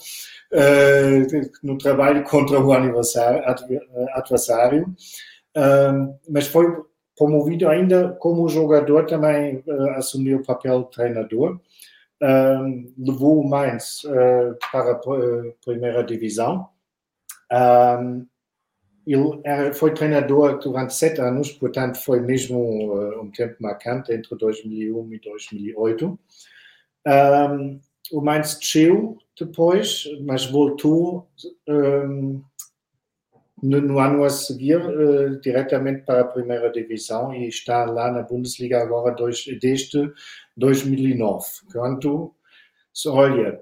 [0.53, 4.87] uh, no trabalho contra o adversário
[6.29, 6.67] mas foi
[7.17, 11.61] promovido ainda como jogador, também uh, assumiu o papel de treinador.
[12.97, 15.01] levou o Mainz uh, para a
[15.65, 16.69] primeira divisão.
[19.05, 25.19] ele foi treinador durante sete anos, portanto foi mesmo um tempo marcante entre 2001 e
[25.19, 26.19] 2008.
[27.07, 27.81] Um,
[28.13, 31.29] o Mainz desceu depois, mas voltou
[31.69, 32.43] um,
[33.63, 38.23] no, no ano a seguir uh, diretamente para a primeira divisão e está lá na
[38.23, 40.13] Bundesliga agora dois, desde
[40.57, 41.45] 2009.
[41.73, 42.35] Quando
[42.93, 43.61] se olha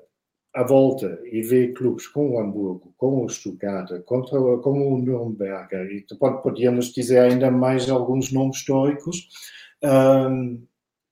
[0.54, 5.74] a volta e vê clubes como o Hamburgo, como o Stuttgart, contra, como o Nürnberg,
[5.74, 6.06] e
[6.42, 9.28] podíamos dizer ainda mais alguns nomes históricos,
[9.84, 10.66] um,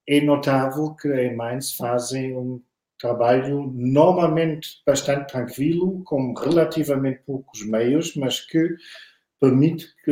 [0.08, 2.62] é notável que em Mainz fazem um
[3.04, 8.66] trabalho normalmente bastante tranquilo, com relativamente poucos meios, mas que
[9.38, 10.10] permite que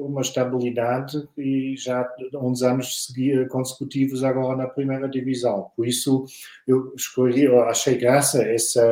[0.00, 3.06] uma estabilidade e já há uns anos
[3.50, 5.70] consecutivos agora na primeira divisão.
[5.76, 6.24] Por isso
[6.66, 8.84] eu escolhi, eu achei graça essa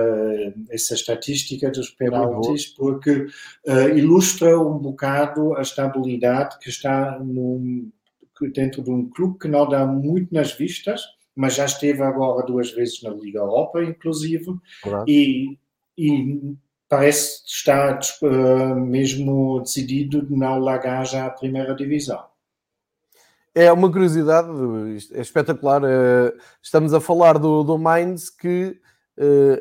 [0.71, 3.27] essa estatística dos é penaltis porque
[3.67, 7.91] uh, ilustra um bocado a estabilidade que está num,
[8.55, 11.03] dentro de um clube que não dá muito nas vistas,
[11.37, 14.57] mas já esteve agora duas vezes na Liga Europa, inclusive,
[15.07, 15.59] e,
[15.99, 16.57] e,
[16.89, 22.25] parece estar uh, mesmo decidido de não largar já a primeira divisão.
[23.55, 24.49] É uma curiosidade,
[25.13, 25.83] é espetacular.
[25.83, 28.79] Eh, estamos a falar do, do Mainz que
[29.17, 29.59] uh,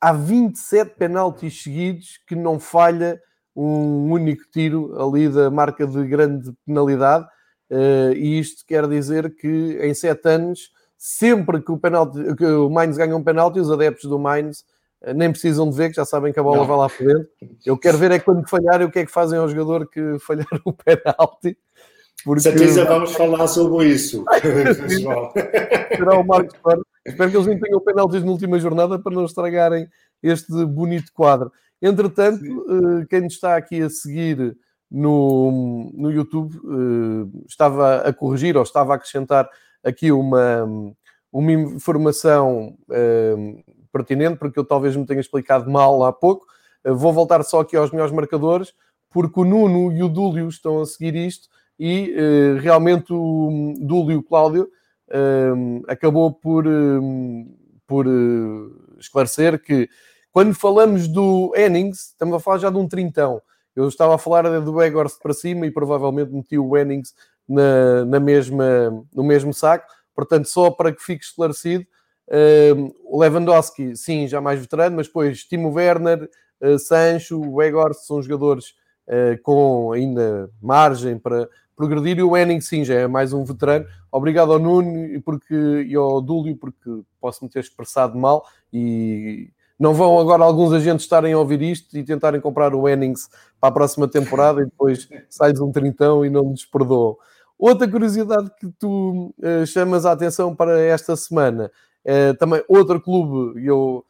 [0.00, 3.20] há 27 penaltis seguidos que não falha
[3.54, 7.26] um único tiro ali da marca de grande penalidade.
[7.70, 12.70] Uh, e isto quer dizer que em 7 anos sempre que o, penalti, que o
[12.70, 14.64] Mainz ganha um penalti, os adeptos do Mainz
[15.02, 16.66] eh, nem precisam de ver, que já sabem que a bola não.
[16.66, 17.28] vai lá para dentro.
[17.64, 20.60] Eu quero ver é quando falharem o que é que fazem ao jogador que falharam
[20.64, 21.58] o penalti.
[22.24, 22.40] Porque...
[22.40, 24.24] Certeza vamos falar sobre isso.
[25.96, 26.58] Será o Marcos
[27.04, 29.88] Espero que eles não tenham penaltis na última jornada para não estragarem
[30.22, 31.52] este bonito quadro.
[31.80, 34.56] Entretanto, uh, quem está aqui a seguir
[34.90, 39.48] no, no YouTube uh, estava a corrigir ou estava a acrescentar
[39.86, 40.64] aqui uma,
[41.32, 46.46] uma informação uh, pertinente, porque eu talvez me tenha explicado mal há pouco.
[46.84, 48.74] vou voltar só aqui aos melhores marcadores,
[49.10, 52.12] porque o Nuno e o Dúlio estão a seguir isto e
[52.60, 54.68] realmente o Dúlio e o Cláudio
[55.86, 56.64] acabou por,
[57.86, 58.06] por
[58.98, 59.88] esclarecer que
[60.36, 63.40] quando falamos do Ennings, estamos a falar já de um trintão.
[63.74, 67.14] Eu estava a falar do Egorst para cima e provavelmente meti o Ennings
[67.48, 69.86] na, na mesma, no mesmo saco.
[70.14, 71.86] Portanto, só para que fique esclarecido,
[73.04, 76.28] o Lewandowski, sim, já mais veterano, mas depois Timo Werner,
[76.60, 78.74] uh, Sancho, o Egorst são jogadores
[79.06, 83.86] uh, com ainda margem para progredir e o Henning, sim, já é mais um veterano.
[84.10, 90.18] Obrigado ao Nuno porque, e ao Dúlio, porque posso-me ter expressado mal e não vão
[90.18, 93.28] agora alguns agentes estarem a ouvir isto e tentarem comprar o Ennings
[93.60, 97.16] para a próxima temporada e depois sais um trintão e não nos perdoam.
[97.58, 101.70] Outra curiosidade que tu uh, chamas a atenção para esta semana,
[102.04, 104.04] uh, também outro clube, eu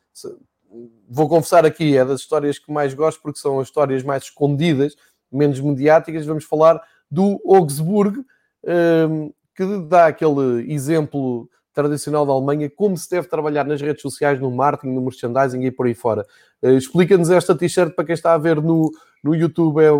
[1.08, 4.96] vou confessar aqui, é das histórias que mais gosto porque são as histórias mais escondidas,
[5.30, 6.26] menos mediáticas.
[6.26, 13.28] Vamos falar do Augsburg, uh, que dá aquele exemplo tradicional da Alemanha, como se deve
[13.28, 16.26] trabalhar nas redes sociais, no marketing, no merchandising e por aí fora.
[16.62, 18.90] Explica-nos esta t-shirt para quem está a ver no,
[19.26, 19.90] no YouTube, é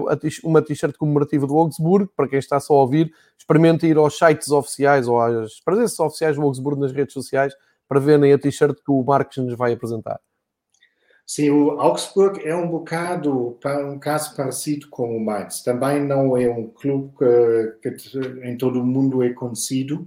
[0.44, 2.08] uma t-shirt comemorativa do Augsburg.
[2.16, 6.36] Para quem está só a ouvir, experimente ir aos sites oficiais ou às presenças oficiais
[6.36, 7.52] do Augsburg nas redes sociais
[7.88, 10.20] para verem a t-shirt que o Marcos nos vai apresentar.
[11.26, 15.60] Sim, o Augsburg é um bocado um caso parecido com o Mainz.
[15.60, 17.12] Também não é um clube
[17.82, 20.06] que, que em todo o mundo é conhecido,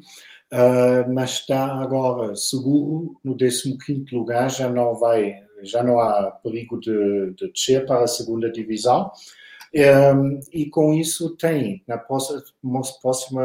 [0.54, 6.80] uh, mas está agora seguro no 15 lugar, já não vai, já não há perigo
[6.80, 9.12] de, de descer para a segunda divisão.
[10.16, 13.44] Um, e com isso tem, na próxima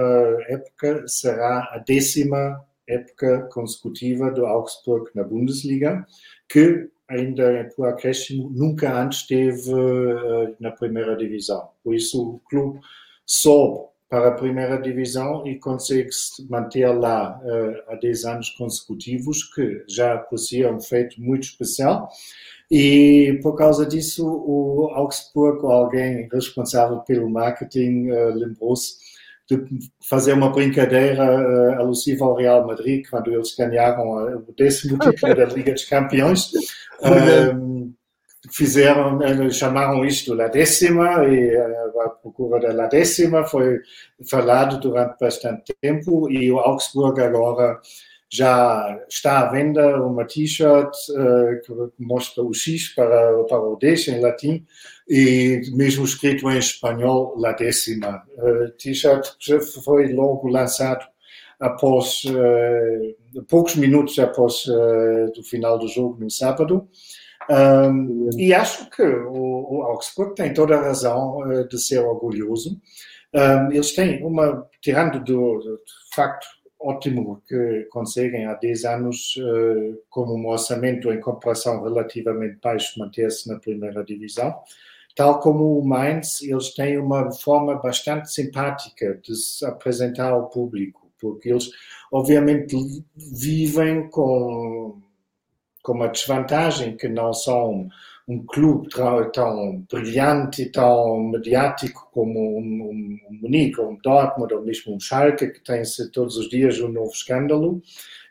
[0.49, 6.07] época, será a décima época consecutiva do Augsburg na Bundesliga,
[6.49, 11.71] que ainda por acréscimo nunca antes teve uh, na primeira divisão.
[11.83, 12.81] Por isso o clube
[13.27, 19.43] sobe para a primeira divisão e consegue se manter lá uh, há 10 anos consecutivos,
[19.55, 22.09] que já por si é um feito muito especial.
[22.71, 28.95] E por causa disso, o Augsburg, ou alguém responsável pelo marketing, uh, lembrou-se
[29.51, 29.63] de
[30.09, 35.45] fazer uma brincadeira uh, alusiva ao Real Madrid, quando eles ganharam o décimo título da
[35.47, 36.51] Liga dos Campeões.
[37.05, 37.74] Um,
[38.55, 43.81] fizeram, eh, chamaram isto La Décima e eh, a procura da La Décima foi
[44.31, 47.81] falado durante bastante tempo e o Augsburg agora
[48.31, 54.09] já está à venda uma t-shirt uh, que mostra o X para, para o 10
[54.09, 54.65] em latim
[55.09, 58.25] e mesmo escrito em espanhol La Décima.
[58.39, 59.37] Uh, t-shirt
[59.85, 61.05] foi logo lançado
[61.61, 66.89] após uh, poucos minutos após o final do jogo no sábado
[67.51, 72.81] um, e acho que o, o, Augsburg tem toda a razão uh, de ser orgulhoso.
[73.35, 75.81] Um, eles têm uma, tirando do, do,
[76.15, 76.47] facto
[76.81, 83.49] ótimo que conseguem há 10 anos, uh, como um orçamento em comparação relativamente baixo, manter-se
[83.49, 84.55] na primeira divisão.
[85.17, 91.09] Tal como o Mainz, eles têm uma forma bastante simpática de se apresentar ao público,
[91.21, 91.71] porque eles,
[92.13, 92.77] obviamente,
[93.17, 95.01] vivem com
[95.85, 97.89] com a desvantagem que não são
[98.27, 98.89] um clube
[99.35, 104.99] tão brilhante e tão mediático como um, um Munique ou um Dortmund ou mesmo um
[104.99, 107.83] Schalke, que tem-se todos os dias um novo escândalo,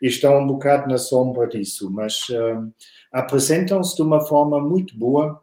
[0.02, 2.74] e estão um bocado na sombra disso, mas uh,
[3.12, 5.40] apresentam-se de uma forma muito boa.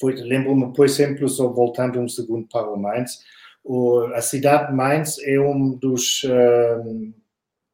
[0.00, 3.18] Lembro-me, por exemplo, só voltando um segundo para o Mainz,
[3.64, 6.22] o, a cidade de Mainz é um dos...
[6.22, 7.12] Uh,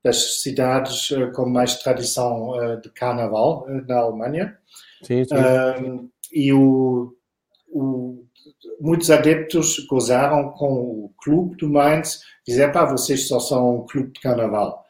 [0.02, 4.56] das cidades uh, com mais tradição uh, de carnaval uh, na Alemanha.
[5.02, 6.10] Sim, sim.
[6.32, 7.14] e o,
[7.68, 8.24] o,
[8.80, 14.12] muitos adeptos gozaram com o clube do Mainz, dizer, pá, vocês só são um clube
[14.12, 14.84] de carnaval.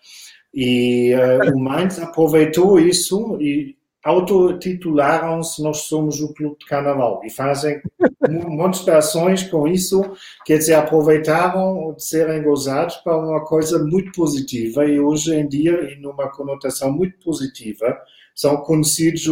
[0.55, 1.13] E
[1.55, 3.78] o Mainz aproveitou isso e
[4.09, 7.81] autotitularam-se Nós Somos o Clube de Carnaval e fazem
[8.29, 10.01] um monte de ações com isso,
[10.47, 15.93] quer dizer, aproveitaram de serem gozados para uma coisa muito positiva e hoje em dia,
[15.93, 17.99] em uma conotação muito positiva,
[18.39, 19.27] são conhecidos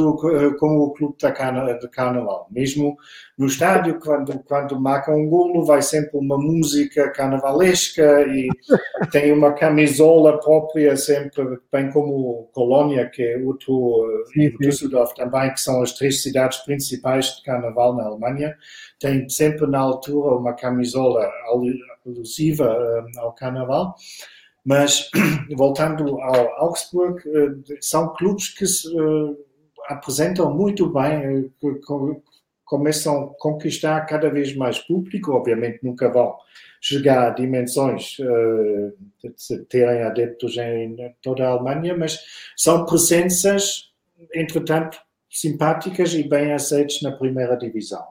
[0.59, 2.49] como o clube de carnaval.
[2.51, 2.97] Mesmo
[3.39, 8.49] no estádio, quando, quando marca um golo, vai sempre uma música carnavalesca e
[9.13, 15.61] tem uma camisola própria sempre, bem como Colônia, que é outro, e Düsseldorf também, que
[15.61, 18.57] são as três cidades principais de carnaval na Alemanha,
[18.99, 21.31] tem sempre na altura uma camisola
[22.05, 23.95] alusiva eh, ao carnaval.
[24.67, 25.09] Mas,
[25.57, 29.37] voltando ao Augsburg, eh, são clubes que se eh,
[29.89, 31.49] apresentam muito bem,
[32.65, 36.35] começam a conquistar cada vez mais público, obviamente nunca vão
[36.81, 42.19] chegar a dimensões de terem adeptos em toda a Alemanha, mas
[42.57, 43.93] são presenças,
[44.35, 44.99] entretanto,
[45.31, 48.05] simpáticas e bem aceitas na primeira divisão.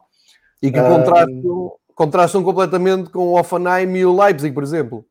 [0.62, 5.06] E que contrastam, contrastam completamente com o Offenheim e o Leipzig, por exemplo.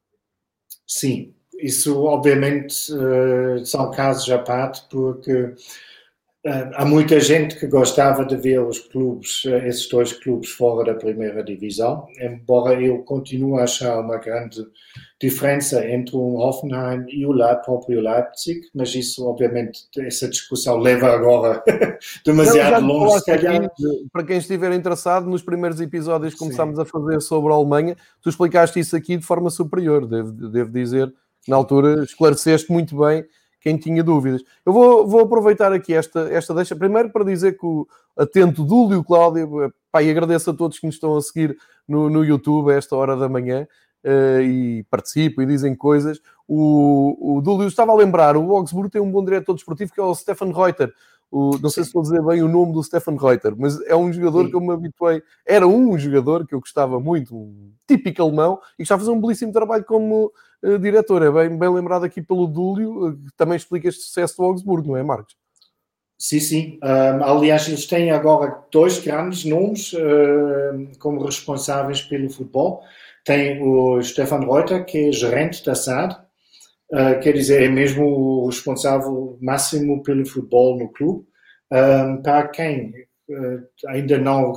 [0.87, 5.55] Sim, isso obviamente uh, são casos à parte, porque uh,
[6.75, 10.99] há muita gente que gostava de ver os clubes, uh, esses dois clubes fora da
[10.99, 14.67] primeira divisão, embora eu continue a achar uma grande
[15.21, 17.35] diferença entre o Hoffenheim e o
[17.65, 21.63] próprio Leipzig, mas isso obviamente, essa discussão leva agora
[22.27, 23.71] demasiado longe, se calhar.
[24.13, 26.83] para quem estiver interessado, nos primeiros episódios que começámos Sim.
[26.83, 31.11] a fazer sobre a Alemanha, tu explicaste isso aqui de forma superior, devo, devo dizer
[31.49, 33.25] na altura esclareceste muito bem
[33.61, 34.43] quem tinha dúvidas.
[34.65, 37.87] Eu vou, vou aproveitar aqui esta, esta deixa, primeiro para dizer que o
[38.17, 41.57] atento Dúlio Cláudio, pá, e agradeço a todos que nos estão a seguir
[41.89, 43.67] no, no YouTube a esta hora da manhã
[44.05, 46.21] uh, e participam e dizem coisas.
[46.47, 50.03] O, o Dúlio estava a lembrar, o Augsburgo tem um bom diretor desportivo que é
[50.03, 50.93] o Stefan Reuter.
[51.37, 53.97] O, não sei se estou a dizer bem o nome do Stefan Reuter, mas é
[53.97, 54.51] um jogador Sim.
[54.51, 55.21] que eu me habituei.
[55.45, 59.11] Era um jogador que eu gostava muito, um típico alemão, e que está a fazer
[59.11, 60.33] um belíssimo trabalho como
[60.63, 61.23] uh, diretor.
[61.23, 64.87] É bem, bem lembrado aqui pelo Dúlio, uh, que também explica este sucesso do Augsburgo,
[64.87, 65.35] não é, Marcos?
[66.17, 66.79] Sim, sim.
[66.81, 72.81] Um, aliás, eles têm agora dois grandes nomes uh, como responsáveis pelo futebol.
[73.25, 76.17] Tem o Stefan Reuter, que é gerente da SAD,
[76.95, 81.27] Uh, quer dizer, é mesmo o responsável máximo pelo futebol no clube.
[81.73, 82.91] Um, para quem
[83.29, 84.53] uh, ainda não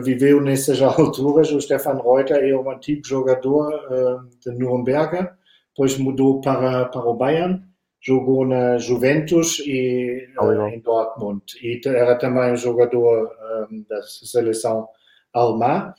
[0.00, 5.28] viveu nessas alturas, o Stefan Reuter é um antigo jogador uh, de Nuremberg,
[5.74, 7.60] depois mudou para, para o Bayern,
[8.00, 10.28] jogou na Juventus e
[10.72, 11.42] em Dortmund.
[11.60, 13.28] E era também um jogador
[13.72, 14.86] um, da seleção
[15.32, 15.92] alemã.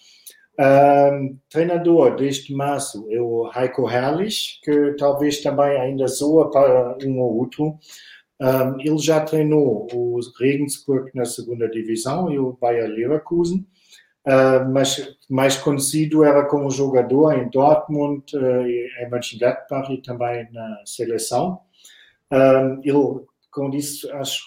[0.60, 7.20] Um, treinador deste março é o Heiko Herrlich, que talvez também ainda soa para um
[7.20, 7.80] ou outro.
[8.40, 13.66] Um, ele já treinou o Regensburg na segunda divisão e o Bayer Leverkusen,
[14.28, 20.82] uh, mas mais conhecido era como jogador em Dortmund, uh, em Mönchengladbach e também na
[20.86, 21.62] seleção.
[22.32, 24.44] Um, ele, como disse, acho,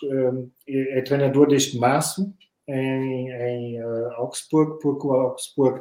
[0.68, 2.32] é treinador deste março
[2.68, 5.80] em, em uh, Augsburg, porque o Augsburg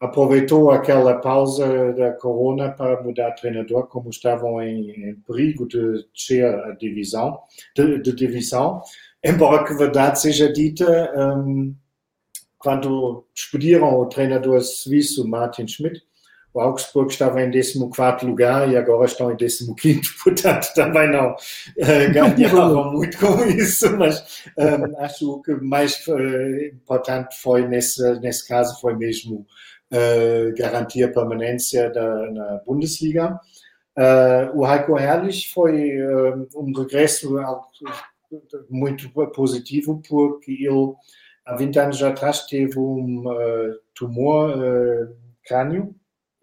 [0.00, 6.44] aproveitou aquela pausa da corona para mudar treinador, como estavam em, em perigo de descer
[6.46, 7.40] a divisão,
[7.74, 8.82] de, de, divisão.
[9.24, 11.74] Embora que verdade seja dita, um,
[12.58, 16.02] quando despediram o treinador suíço Martin Schmidt,
[16.54, 19.74] o Augsburg estava em 14 lugar e agora estão em 15,
[20.22, 26.64] portanto também não uh, ganhavam muito com isso, mas um, acho que o mais uh,
[26.72, 29.44] importante foi, nesse, nesse caso, foi mesmo
[29.92, 33.38] uh, garantir a permanência da, na Bundesliga.
[33.98, 35.98] Uh, o Heiko Herrlich foi
[36.54, 37.36] um regresso
[38.70, 40.92] muito positivo porque ele,
[41.44, 43.24] há 20 anos atrás, teve um
[43.92, 44.56] tumor
[45.44, 45.94] crânio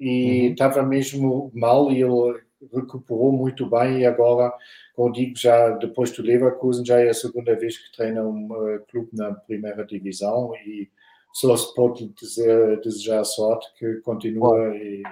[0.01, 0.51] e uhum.
[0.53, 2.41] estava mesmo mal e ele
[2.73, 3.99] recuperou muito bem.
[3.99, 4.51] E agora,
[4.95, 8.81] como digo, já depois do Leverkusen já é a segunda vez que treina um uh,
[8.89, 10.53] clube na primeira divisão.
[10.65, 10.89] E
[11.31, 15.03] só se pode dizer, desejar sorte que continua e...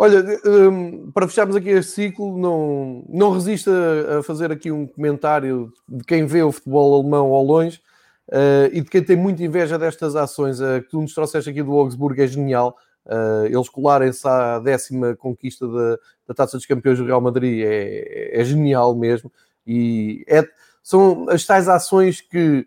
[0.00, 3.72] Olha, um, para fecharmos aqui este ciclo, não, não resista
[4.18, 7.80] a fazer aqui um comentário de quem vê o futebol alemão ao longe
[8.28, 11.62] Uh, e de quem tem muita inveja destas ações uh, que tu nos trouxeste aqui
[11.62, 12.76] do Augsburgo é genial.
[13.06, 18.38] Uh, eles colarem-se à décima conquista da, da, Taça dos Campeões do Real Madrid é,
[18.38, 19.32] é genial mesmo.
[19.66, 20.46] E é,
[20.82, 22.66] são as tais ações que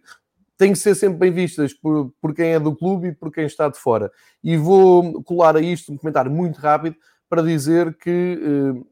[0.58, 3.46] têm que ser sempre bem vistas por, por quem é do clube e por quem
[3.46, 4.12] está de fora.
[4.44, 6.96] E vou colar a isto um comentário muito rápido
[7.30, 8.40] para dizer que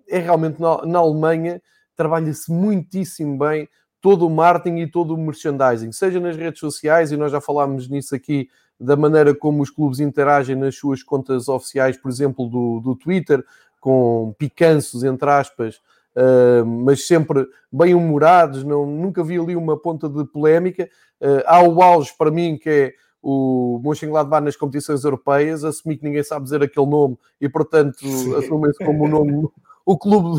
[0.08, 1.62] é realmente na, na Alemanha
[1.96, 3.68] trabalha-se muitíssimo bem
[4.02, 7.88] todo o marketing e todo o merchandising, seja nas redes sociais, e nós já falámos
[7.88, 12.80] nisso aqui, da maneira como os clubes interagem nas suas contas oficiais, por exemplo, do,
[12.80, 13.44] do Twitter,
[13.80, 15.76] com picanços, entre aspas,
[16.16, 20.90] uh, mas sempre bem humorados, não, nunca vi ali uma ponta de polémica.
[21.20, 26.06] Uh, há o auge para mim, que é o Mönchengladbach nas competições europeias, assumi que
[26.06, 28.06] ninguém sabe dizer aquele nome e, portanto,
[28.38, 29.50] assumem-se como o nome,
[29.92, 30.30] o clube,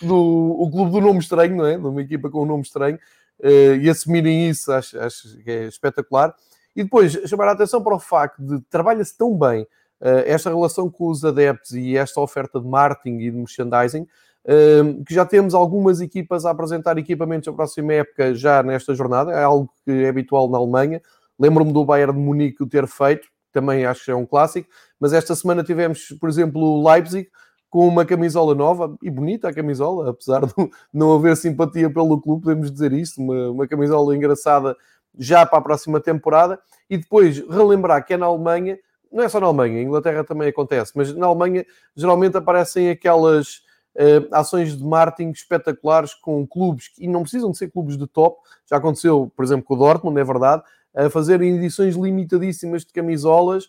[0.00, 1.76] do, do, o clube do nome estranho, não é?
[1.76, 2.96] De uma equipa com um nome estranho,
[3.40, 6.32] uh, e assumirem isso, acho, acho que é espetacular.
[6.74, 10.88] E depois, chamar a atenção para o facto de trabalha-se tão bem uh, esta relação
[10.88, 15.52] com os adeptos e esta oferta de marketing e de merchandising, uh, que já temos
[15.52, 20.08] algumas equipas a apresentar equipamentos a próxima época já nesta jornada, é algo que é
[20.08, 21.02] habitual na Alemanha.
[21.36, 24.68] Lembro-me do Bayern de Munique o ter feito, também acho que é um clássico,
[25.00, 27.28] mas esta semana tivemos, por exemplo, o Leipzig,
[27.68, 30.52] com uma camisola nova e bonita a camisola, apesar de
[30.92, 34.76] não haver simpatia pelo clube, podemos dizer isso, uma, uma camisola engraçada
[35.18, 36.58] já para a próxima temporada,
[36.88, 38.78] e depois relembrar que é na Alemanha,
[39.10, 41.64] não é só na Alemanha, em Inglaterra também acontece, mas na Alemanha
[41.94, 43.62] geralmente aparecem aquelas
[43.94, 48.38] uh, ações de marketing espetaculares com clubes, e não precisam de ser clubes de top,
[48.68, 50.62] já aconteceu, por exemplo, com o Dortmund, é verdade,
[50.94, 53.68] a fazerem edições limitadíssimas de camisolas,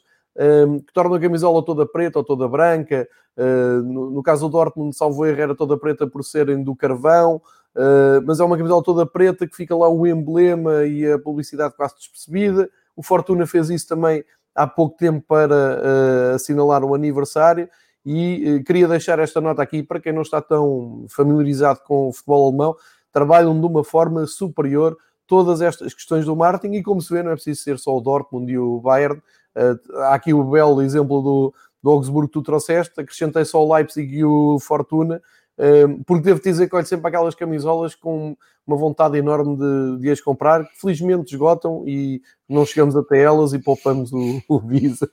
[0.85, 3.07] que tornam a camisola toda preta ou toda branca.
[3.35, 7.41] Uh, no, caso do Dortmund, salvo erro, era toda preta por serem do carvão.
[7.75, 11.75] Uh, mas é uma camisola toda preta que fica lá o emblema e a publicidade
[11.75, 12.69] quase despercebida.
[12.95, 14.23] O Fortuna fez isso também
[14.55, 17.69] há pouco tempo para uh, assinalar o aniversário
[18.03, 22.13] e uh, queria deixar esta nota aqui para quem não está tão familiarizado com o
[22.13, 22.75] futebol alemão,
[23.11, 27.31] trabalham de uma forma superior todas estas questões do marketing e como se vê não
[27.31, 29.21] é preciso ser só o Dortmund e o Bayern,
[29.95, 34.17] há aqui o belo exemplo do, do Augsburgo que tu trouxeste, acrescentei só o Leipzig
[34.17, 35.21] e o Fortuna,
[36.05, 40.19] porque devo dizer que olho sempre aquelas camisolas com uma vontade enorme de, de as
[40.19, 45.09] comprar, que felizmente esgotam e não chegamos até elas e poupamos o, o Visa.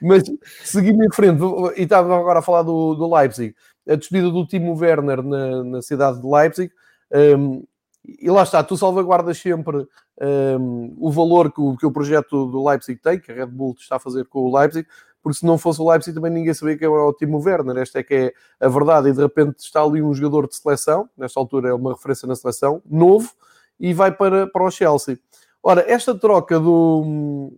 [0.00, 0.24] Mas
[0.64, 1.42] seguindo em frente,
[1.76, 3.54] e estava agora a falar do, do Leipzig,
[3.86, 6.72] a despedida do Timo Werner na, na cidade de Leipzig,
[7.12, 7.62] um,
[8.06, 9.86] e lá está, tu salvaguardas sempre
[10.20, 13.74] um, o valor que o, que o projeto do Leipzig tem, que a Red Bull
[13.78, 14.86] está a fazer com o Leipzig,
[15.22, 17.78] porque se não fosse o Leipzig também ninguém sabia que era o Timo Werner.
[17.78, 19.08] Esta é que é a verdade.
[19.08, 22.36] E de repente está ali um jogador de seleção, nesta altura é uma referência na
[22.36, 23.30] seleção, novo,
[23.80, 25.18] e vai para, para o Chelsea.
[25.62, 27.54] Ora, esta troca do.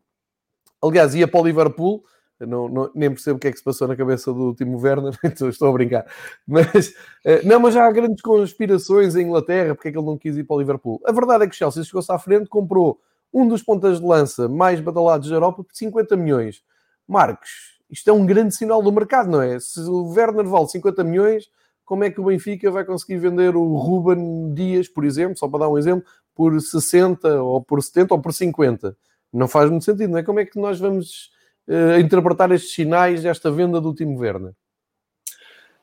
[0.80, 2.04] Aliás, ia para o Liverpool.
[2.40, 5.18] Não, não, nem percebo o que é que se passou na cabeça do Timo Werner,
[5.24, 6.06] então estou a brincar.
[6.46, 10.18] Mas, eh, não, mas já há grandes conspirações em Inglaterra porque é que ele não
[10.18, 11.00] quis ir para o Liverpool.
[11.06, 13.00] A verdade é que o Chelsea chegou-se à frente, comprou
[13.32, 16.62] um dos pontas de lança mais badalados da Europa por 50 milhões.
[17.08, 19.58] Marcos, isto é um grande sinal do mercado, não é?
[19.60, 21.48] Se o Werner vale 50 milhões,
[21.84, 25.60] como é que o Benfica vai conseguir vender o Ruben Dias, por exemplo, só para
[25.60, 28.96] dar um exemplo, por 60 ou por 70 ou por 50?
[29.32, 30.22] Não faz muito sentido, não é?
[30.22, 31.30] Como é que nós vamos
[31.68, 34.52] uh, interpretar estes sinais desta venda do Timo Werner?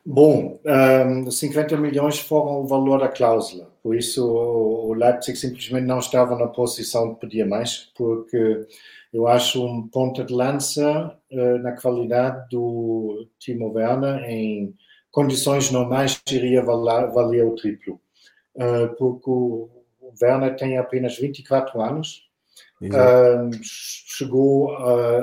[0.05, 5.99] Bom, um, 50 milhões foram o valor da cláusula, por isso o Leipzig simplesmente não
[5.99, 8.67] estava na posição de pedir mais, porque
[9.13, 14.75] eu acho um ponta de lança uh, na qualidade do Timo Werner em
[15.09, 18.01] condições normais iria valer, valer o triplo.
[18.55, 19.69] Uh, porque o
[20.21, 22.27] Werner tem apenas 24 anos,
[22.89, 24.75] uh, chegou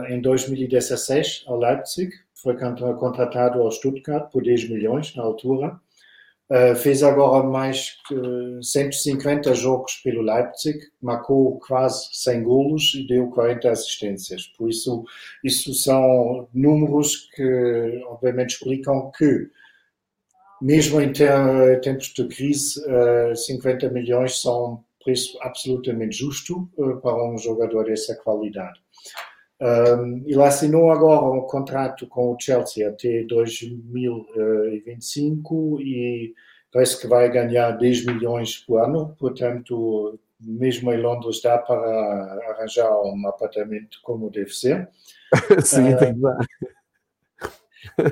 [0.09, 5.79] em 2016 ao Leipzig, foi contratado ao Stuttgart por 10 milhões na altura,
[6.51, 8.17] Uh, fez agora mais que
[8.61, 14.49] 150 jogos pelo Leipzig, marcou quase 100 golos e deu 40 assistências.
[14.59, 15.05] Por isso,
[15.45, 19.49] isso são números que, obviamente, explicam que,
[20.61, 21.31] mesmo em ter,
[21.83, 28.15] tempos de crise, uh, 50 milhões são preço absolutamente justo uh, para um jogador dessa
[28.17, 28.81] qualidade.
[29.61, 36.35] Um, ele assinou agora um contrato com o Chelsea até 2025 e
[36.73, 42.91] parece que vai ganhar 10 milhões por ano, portanto, mesmo em Londres dá para arranjar
[43.03, 44.89] um apartamento como deve ser.
[45.63, 46.39] Sim, uh, tem que dar.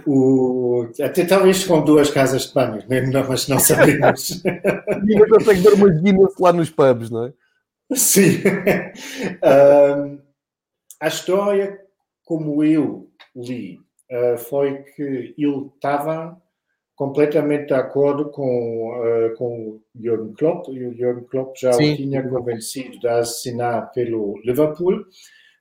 [0.07, 2.83] O, até talvez com duas casas de banho,
[3.29, 4.43] mas não sabemos.
[5.05, 7.33] Ninguém consegue dar umas Guinness lá nos pubs, não é?
[7.95, 8.43] Sim.
[9.45, 10.19] Um,
[11.01, 11.79] a história,
[12.25, 13.79] como eu li,
[14.11, 16.41] uh, foi que ele estava
[16.95, 21.93] completamente de acordo com, uh, com o Jürgen Klopp, e o Jürgen Klopp já Sim.
[21.93, 25.05] o tinha convencido de assinar pelo Liverpool,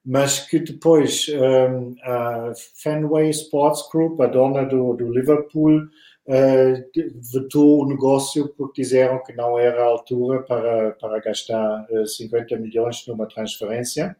[0.08, 7.82] mas que depois um, a Fenway Sports Group, a dona do, do Liverpool, uh, vetou
[7.84, 13.06] o negócio porque disseram que não era a altura para, para gastar uh, 50 milhões
[13.06, 14.16] numa transferência.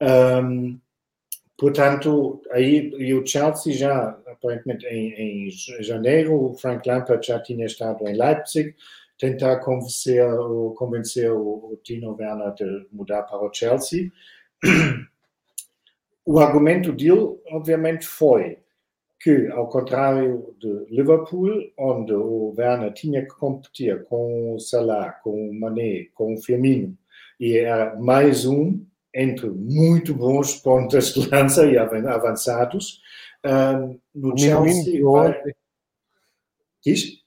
[0.00, 0.78] Um,
[1.58, 5.50] Portanto, aí e o Chelsea já, aparentemente, em, em
[5.82, 8.74] janeiro, o Frank Lampard já tinha estado em Leipzig,
[9.18, 10.24] tentar convencer,
[10.74, 14.10] convencer o, o Tino Werner de mudar para o Chelsea.
[16.24, 18.58] O argumento dele, obviamente, foi
[19.20, 25.50] que, ao contrário de Liverpool, onde o Werner tinha que competir com o Salah, com
[25.50, 26.96] o Mané, com o Firmino,
[27.38, 28.80] e era mais um
[29.14, 33.02] entre muito bons pontas de lança e avançados,
[33.44, 35.02] um, no o Chelsea...
[35.02, 35.54] Vai...
[36.82, 37.20] Diz?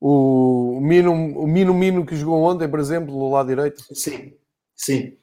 [0.00, 3.82] O Mino, o Mino Mino que jogou ontem, por exemplo, do lado direito.
[3.92, 4.34] Sim,
[4.74, 5.16] sim.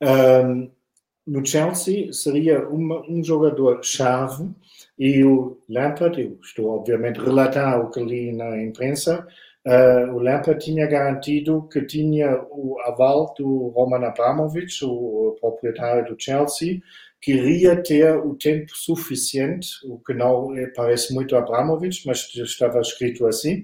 [0.00, 0.70] Um,
[1.26, 4.50] no Chelsea seria uma, um jogador-chave
[4.98, 9.26] e o Lampard, eu estou obviamente a relatar o que li na imprensa,
[9.66, 16.20] uh, o Lampard tinha garantido que tinha o aval do Roman Abramovich, o proprietário do
[16.20, 16.80] Chelsea,
[17.20, 23.26] que iria ter o tempo suficiente, o que não parece muito Abramovich, mas estava escrito
[23.26, 23.62] assim,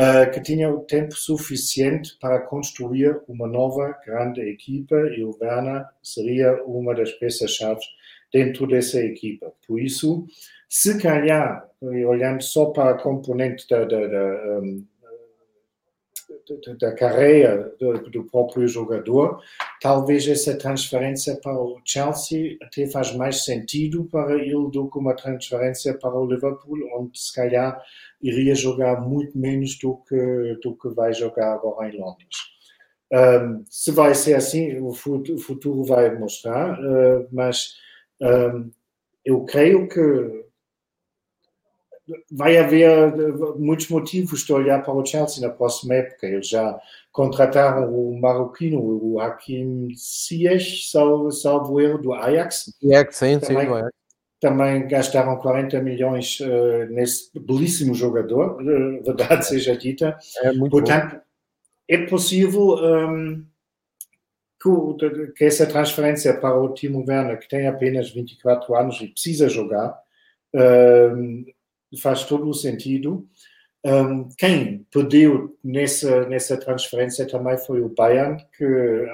[0.00, 6.62] uh, que tinha tempo suficiente para construir uma nova grande equipa e o Werner seria
[6.64, 7.80] uma das peças-chave
[8.32, 9.52] dentro dessa equipa.
[9.66, 10.26] Por isso,
[10.68, 14.60] se calhar, olhando só para a componente da, da, da,
[16.78, 19.42] da carreira do, do, próprio jogador,
[19.80, 25.14] talvez essa transferência para o Chelsea até faz mais sentido para ele do que uma
[25.14, 27.80] transferência para o Liverpool, onde se calhar
[28.22, 32.36] iria jogar muito menos do que, do que vai jogar agora em Londres.
[33.12, 37.74] Um, se vai ser assim, o futuro vai mostrar, uh, mas
[38.20, 38.70] um,
[39.24, 40.44] eu creio que
[42.30, 43.14] vai haver
[43.56, 46.26] muitos motivos de olhar para o Chelsea na próxima época.
[46.26, 46.78] Eles já
[47.12, 52.72] contrataram o marroquino, o Hakim Ziyech, salvo, salvo erro, do Ajax.
[52.84, 53.99] Ajax, sim, sim, do Ajax
[54.40, 60.18] também gastaram 40 milhões uh, nesse belíssimo jogador, uh, verdade seja dita.
[60.38, 61.22] É muito Portanto, bom.
[61.88, 63.44] é possível um,
[64.60, 69.48] que, que, essa transferência para o Timo Werner, que tem apenas 24 anos e precisa
[69.48, 69.98] jogar,
[70.54, 71.44] um,
[72.00, 73.28] faz todo o sentido.
[73.84, 78.64] Um, quem perdeu nessa, nessa transferência também foi o Bayern, que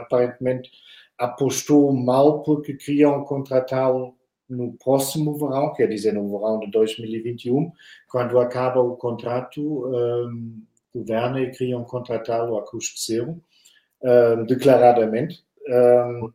[0.00, 0.70] aparentemente
[1.18, 4.15] apostou mal porque queriam contratá-lo
[4.48, 7.72] no próximo verão, quer dizer, no verão de 2021,
[8.08, 10.62] quando acaba o contrato um,
[10.94, 13.42] do Werner, queriam contratá-lo a custo zero,
[14.02, 15.44] um, declaradamente.
[15.68, 16.32] Um,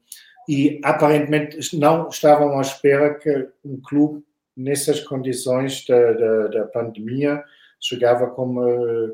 [0.50, 4.24] e aparentemente não estavam à espera que um clube,
[4.58, 7.42] nessas condições da, da, da pandemia,
[7.80, 8.56] chegava com,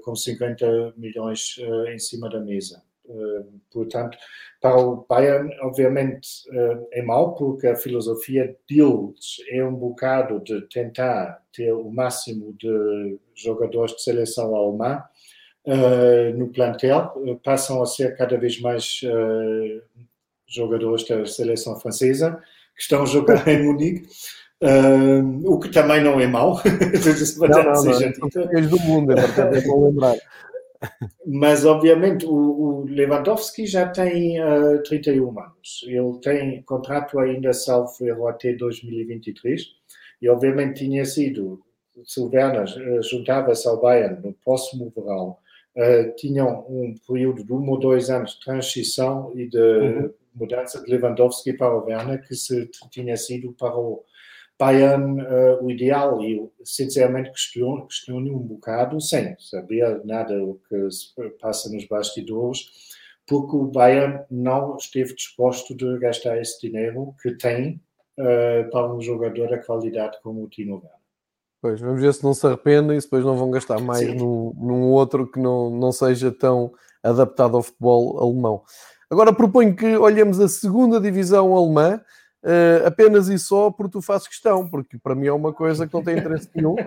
[0.03, 2.81] com 50 milhões uh, em cima da mesa.
[3.07, 4.17] Uh, portanto,
[4.59, 10.61] para o Bayern, obviamente, uh, é mau, porque a filosofia deles é um bocado de
[10.67, 15.03] tentar ter o máximo de jogadores de seleção alemã
[15.65, 17.13] uh, no plantel.
[17.43, 19.01] passam a ser cada vez mais
[20.47, 22.41] jogadores da seleção francesa
[22.75, 24.07] que estão jogar em Munique.
[24.59, 26.59] Uh, o que também não é mau,
[27.37, 30.15] não, não, não, seja não, do mundo, é verdade, é bom lembrar.
[31.25, 35.85] Mas, obviamente, o, o Lewandowski já tem uh, eh, 31 anos.
[35.85, 39.61] Ele tem contrato ainda, salvo erro, até 2023.
[40.21, 41.61] E, obviamente, tinha sido,
[42.05, 45.37] se o Werner uh, juntava-se ao Bayern no próximo verão,
[45.75, 50.13] uh, tinham um período de um ou dois anos de transição e de uhum.
[50.33, 54.03] mudança de Lewandowski para o Werner, que se tinha sido para o
[54.59, 60.59] Bayern uh, o ideal e eu sinceramente questiono, questiono um bocado sem saber nada o
[60.67, 62.65] que se passa nos bastidores
[63.27, 67.81] porque o Bayern não esteve disposto de gastar esse dinheiro que tem
[68.17, 70.91] uh, para um jogador da qualidade como o Tino Werner.
[71.61, 74.83] Pois, vamos ver se não se arrependem e depois não vão gastar mais num, num,
[74.91, 76.71] outro que não, não seja tão
[77.03, 78.63] adaptado ao futebol alemão.
[79.09, 81.99] Agora proponho que olhemos a segunda divisão alemã,
[82.47, 85.93] Uh, apenas e só porque tu fazes questão, porque para mim é uma coisa que
[85.93, 86.77] não tem interesse nenhum.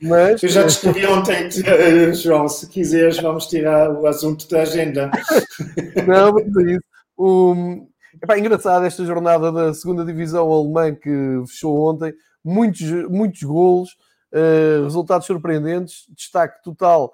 [0.00, 0.42] Mas...
[0.42, 5.10] Eu já descobri ontem, uh, João, se quiseres, vamos tirar o assunto da agenda.
[6.08, 6.84] não, mas é isso.
[7.18, 13.90] Um, epá, engraçado esta jornada da segunda divisão alemã que fechou ontem, muitos, muitos golos,
[14.32, 17.12] uh, resultados surpreendentes, destaque total.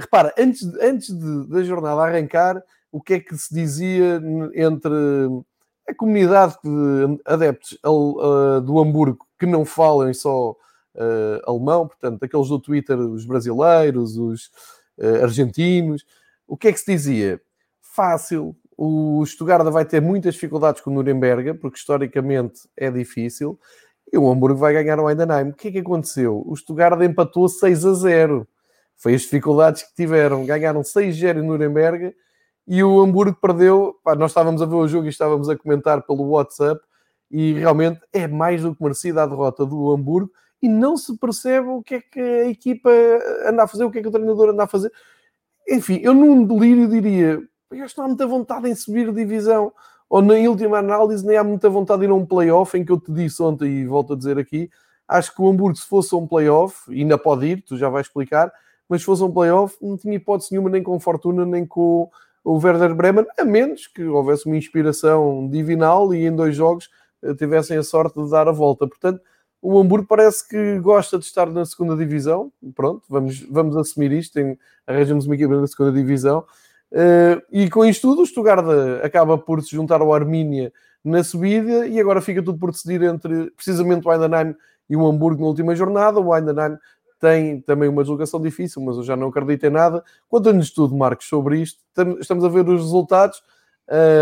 [0.00, 4.18] repara, antes, antes de, da jornada arrancar, o que é que se dizia
[4.54, 4.94] entre
[5.88, 7.78] a comunidade de adeptos
[8.64, 10.52] do Hamburgo que não falam só
[10.94, 14.46] uh, alemão, portanto, aqueles do Twitter, os brasileiros, os
[14.98, 16.04] uh, argentinos,
[16.46, 17.40] o que é que se dizia?
[17.80, 23.58] Fácil, o Stuttgart vai ter muitas dificuldades com o Nuremberg, porque historicamente é difícil,
[24.12, 25.50] e o Hamburgo vai ganhar o Heidenheim.
[25.50, 26.42] O que é que aconteceu?
[26.46, 28.48] O Stuttgart empatou 6 a 0.
[28.96, 30.44] Foi as dificuldades que tiveram.
[30.46, 32.14] Ganharam 6-0 em Nuremberg
[32.66, 33.96] e o Hamburgo perdeu.
[34.02, 36.80] Pá, nós estávamos a ver o jogo e estávamos a comentar pelo WhatsApp
[37.30, 40.30] e realmente é mais do que merecida a derrota do Hamburgo
[40.62, 42.90] e não se percebe o que é que a equipa
[43.46, 44.90] anda a fazer, o que é que o treinador anda a fazer.
[45.68, 49.72] Enfim, eu num delírio diria, eles não há muita vontade em subir divisão,
[50.08, 52.92] ou na última análise nem há muita vontade de ir a um playoff, em que
[52.92, 54.70] eu te disse ontem e volto a dizer aqui,
[55.08, 58.50] acho que o Hamburgo se fosse um playoff, ainda pode ir, tu já vais explicar,
[58.88, 62.10] mas se fosse um playoff, não tinha hipótese nenhuma nem com Fortuna, nem com
[62.44, 66.90] o Werder Bremen, a menos que houvesse uma inspiração divinal e em dois jogos
[67.22, 68.86] eh, tivessem a sorte de dar a volta.
[68.86, 69.20] Portanto,
[69.62, 72.52] o Hamburgo parece que gosta de estar na segunda divisão.
[72.74, 74.34] Pronto, vamos, vamos assumir isto.
[74.34, 76.44] Tem, arranjamos uma equipa na segunda divisão.
[76.92, 78.64] Uh, e com isto tudo, o Stuttgart
[79.02, 80.70] acaba por se juntar ao Armínia
[81.02, 84.54] na subida e agora fica tudo por decidir entre precisamente o Heidenheim
[84.88, 86.20] e o Hamburgo na última jornada.
[86.20, 86.76] O Heidenheim
[87.18, 90.04] tem também uma deslocação difícil, mas eu já não acredito em nada.
[90.28, 91.80] Conta-nos tudo, Marcos, sobre isto.
[92.20, 93.42] Estamos a ver os resultados.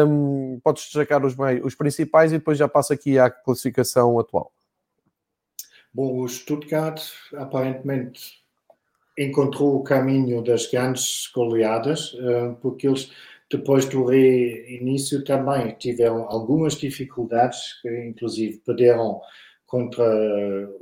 [0.07, 4.53] Um, podes destacar os, os principais e depois já passo aqui à classificação atual.
[5.95, 7.03] Bom, o Stuttgart
[7.35, 8.43] aparentemente
[9.19, 12.17] encontrou o caminho das grandes goleadas,
[12.63, 13.13] porque eles,
[13.51, 19.21] depois do reinício, também tiveram algumas dificuldades, inclusive perderam
[19.73, 20.05] contra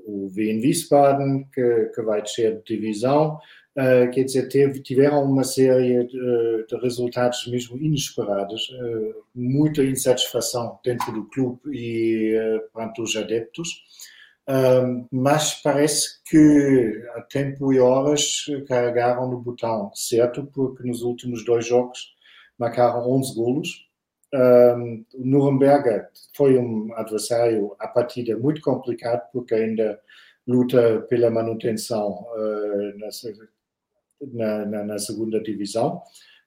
[0.05, 3.39] o Wien Wiesbaden, que, que vai descer de divisão.
[3.77, 10.77] Uh, quer dizer, teve, tiveram uma série de, de resultados mesmo inesperados, uh, muita insatisfação
[10.85, 13.69] dentro do clube e uh, perante os adeptos,
[15.13, 21.65] mas parece que a tempo e horas carregaram no botão certo, porque nos últimos dois
[21.65, 22.17] jogos
[22.59, 23.90] marcaram 11 golos,
[24.33, 26.07] um, Nuremberg
[26.37, 30.01] foi um adversário a partida muito complicado, porque ainda
[30.47, 32.99] luta pela manutenção uh,
[34.33, 36.03] na, na, na, segunda divisão.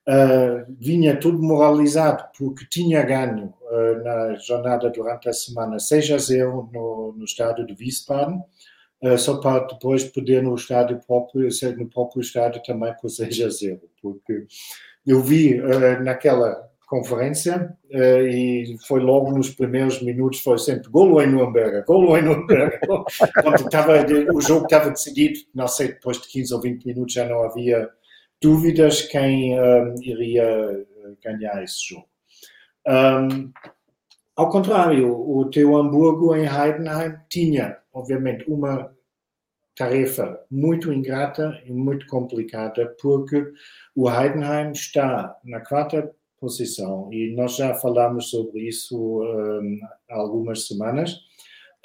[0.08, 6.18] Uh, vinha tudo moralizado porque tinha ganho uh, na jornada durante a semana 6 a
[6.18, 8.42] 0 no, no estádio de Wiesbaden,
[9.18, 13.82] só para depois poder no estádio próprio, no próprio estádio também por 6 a 0,
[14.02, 14.46] porque
[15.06, 15.58] eu vi
[16.02, 22.16] naquela conferência uh, e foi logo nos primeiros minutos, foi sempre golo em Nuremberg, golo
[22.16, 22.80] em Nuremberg.
[23.42, 27.26] Quando tava, o jogo estava decidido, não sei, depois de 15 ou 20 minutos já
[27.28, 27.90] não havia
[28.40, 30.86] dúvidas quem um, iria eh,
[31.24, 32.06] ganhar esse jogo.
[32.88, 33.52] Um,
[34.36, 38.94] ao contrário, o teu Hamburgo em Heidenheim tinha, obviamente, uma
[39.76, 43.52] tarefa muito ingrata e muito complicada, porque
[43.96, 46.14] o Heidenheim está na quarta
[46.44, 47.08] posição.
[47.14, 49.80] E nós já falamos sobre isso um,
[50.10, 51.18] há algumas semanas.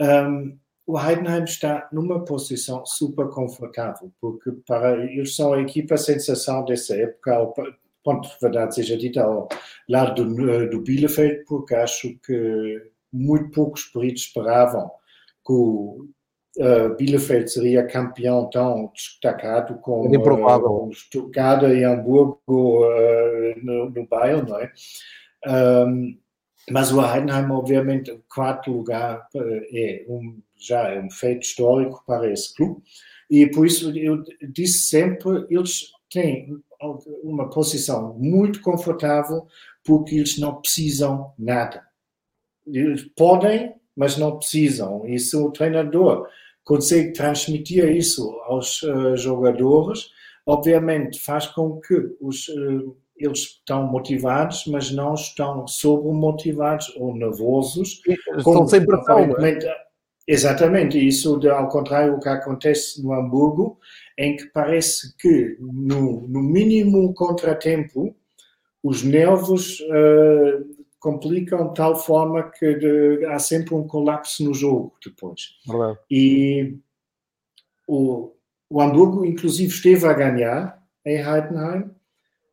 [0.01, 6.65] Um, o Heidenheim está numa posição super confortável, porque para eles são a equipa sensação
[6.65, 7.53] dessa época,
[8.03, 9.49] ponto de verdade seja dita, ao
[9.89, 14.91] lado do, do Bielefeld, porque acho que muito poucos peritos esperavam
[15.47, 16.09] que o
[16.59, 24.49] uh, Bielefeld seria campeão tão destacado como uh, Stuttgart e Hamburgo uh, no, no Bayern,
[24.49, 24.73] não é?
[25.47, 26.19] Um,
[26.71, 29.27] mas o Heidenheim, obviamente, o quarto lugar
[29.73, 32.83] é um, já é um feito histórico para esse clube.
[33.31, 36.59] E por isso eu disse sempre, eles têm
[37.23, 39.47] uma posição muito confortável
[39.85, 41.83] porque eles não precisam nada.
[42.67, 45.07] Eles podem, mas não precisam.
[45.07, 46.29] E se o treinador
[46.69, 50.11] consegue transmitir isso aos uh, jogadores,
[50.45, 58.03] obviamente faz com que os, uh, eles estão motivados, mas não estão sobremotivados ou nervosos.
[58.37, 59.59] Estão sem pressão, é?
[60.27, 63.79] Exatamente, isso de, ao contrário do que acontece no Hamburgo,
[64.19, 68.15] em que parece que no, no mínimo contratempo
[68.85, 74.95] os nervos uh, complicam de tal forma que de, há sempre um colapso no jogo
[75.05, 75.57] depois.
[75.67, 75.99] Verdade.
[76.11, 76.77] E
[77.87, 78.33] o,
[78.69, 81.91] o Hamburgo, inclusive, esteve a ganhar em Heidenheim,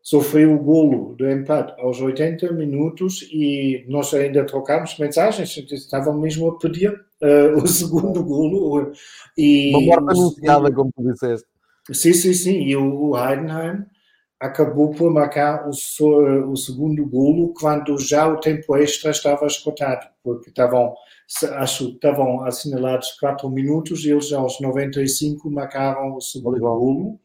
[0.01, 6.47] sofreu o golo do empate aos 80 minutos e nós ainda trocámos mensagens, estavam mesmo
[6.47, 8.91] a pedir uh, o segundo golo.
[9.37, 11.47] E, Uma morte anunciada, como tu disseste.
[11.91, 12.61] Sim, sim, sim.
[12.63, 13.85] E o, o Heidenheim
[14.39, 20.49] acabou por marcar o, o, segundo golo quando já o tempo extra estava esgotado, porque
[20.49, 20.93] estavam,
[21.53, 27.19] acho estavam assinalados 4 minutos e eles aos 95 marcaram o segundo golo.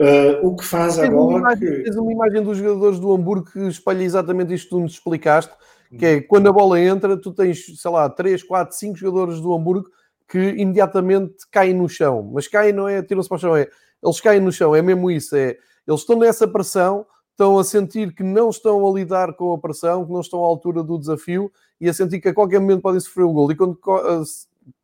[0.00, 1.22] Uh, o que faz agora.
[1.22, 1.82] Uma imagem, que...
[1.84, 5.52] Tens uma imagem dos jogadores do Hamburgo que espalha exatamente isto que tu nos explicaste,
[5.96, 9.52] que é quando a bola entra, tu tens, sei lá, 3, 4, 5 jogadores do
[9.54, 9.88] Hamburgo
[10.28, 12.30] que imediatamente caem no chão.
[12.32, 13.68] Mas caem não é, tiram-se para o chão, é,
[14.02, 15.56] eles caem no chão, é mesmo isso, é,
[15.86, 20.04] eles estão nessa pressão, estão a sentir que não estão a lidar com a pressão,
[20.04, 23.00] que não estão à altura do desafio e a sentir que a qualquer momento podem
[23.00, 23.50] sofrer o gol.
[23.50, 24.22] E quando, eh,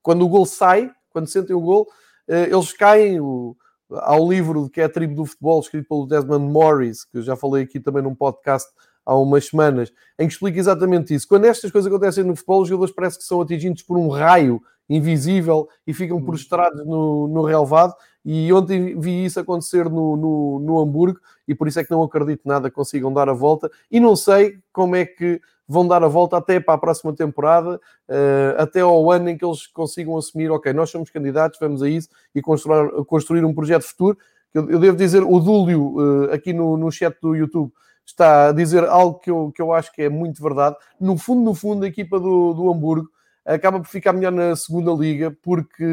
[0.02, 1.88] quando o gol sai, quando sentem o gol,
[2.26, 3.20] eh, eles caem.
[3.20, 3.56] O,
[3.90, 7.22] há um livro que é a Tribo do Futebol, escrito pelo Desmond Morris, que eu
[7.22, 8.68] já falei aqui também num podcast
[9.04, 11.26] há umas semanas, em que explica exatamente isso.
[11.26, 14.60] Quando estas coisas acontecem no futebol, os jogadores parece que são atingidos por um raio
[14.88, 17.94] invisível e ficam prostrados no, no relevado.
[18.30, 21.18] E ontem vi isso acontecer no, no, no Hamburgo
[21.48, 23.70] e por isso é que não acredito nada consigam dar a volta.
[23.90, 27.76] E não sei como é que vão dar a volta até para a próxima temporada,
[28.06, 31.88] uh, até ao ano em que eles consigam assumir, ok, nós somos candidatos, vamos a
[31.88, 34.18] isso e construir, construir um projeto futuro.
[34.52, 37.72] Eu, devo dizer, o Dúlio, uh, aqui no, no chat do YouTube,
[38.04, 40.76] está a dizer algo que eu, que eu acho que é muito verdade.
[41.00, 43.08] No fundo, no fundo, a equipa do, do Hamburgo
[43.54, 45.84] acaba por ficar melhor na segunda liga porque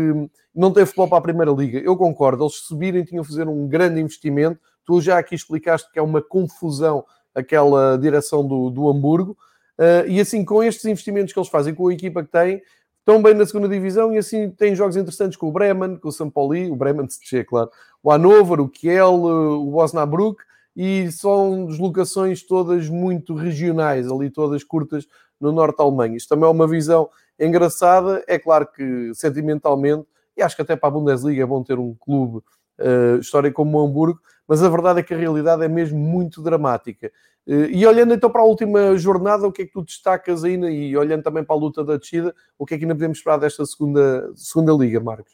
[0.54, 1.80] não tem futebol para a primeira liga.
[1.80, 4.60] Eu concordo, eles subirem tinham a fazer um grande investimento.
[4.86, 9.38] Tu já aqui explicaste que é uma confusão aquela direção do, do Hamburgo.
[9.78, 12.62] Uh, e assim, com estes investimentos que eles fazem, com a equipa que têm,
[13.00, 16.12] estão bem na segunda divisão e assim têm jogos interessantes com o Bremen, com o
[16.12, 17.70] São Paulo, o Bremen se descer, claro,
[18.02, 20.42] o Hannover, o Kiel, o Osnabrück
[20.76, 25.08] e são deslocações todas muito regionais, ali todas curtas
[25.40, 26.18] no norte da Alemanha.
[26.18, 27.10] Isto também é uma visão
[27.40, 30.06] engraçada, é claro que sentimentalmente,
[30.38, 32.38] e acho que até para a Bundesliga é bom ter um clube
[32.80, 36.42] uh, histórico como o Hamburgo, mas a verdade é que a realidade é mesmo muito
[36.42, 37.12] dramática.
[37.48, 40.70] Uh, e olhando então para a última jornada, o que é que tu destacas ainda?
[40.70, 43.38] E olhando também para a luta da descida, o que é que ainda podemos esperar
[43.38, 45.34] desta segunda, segunda liga, Marcos?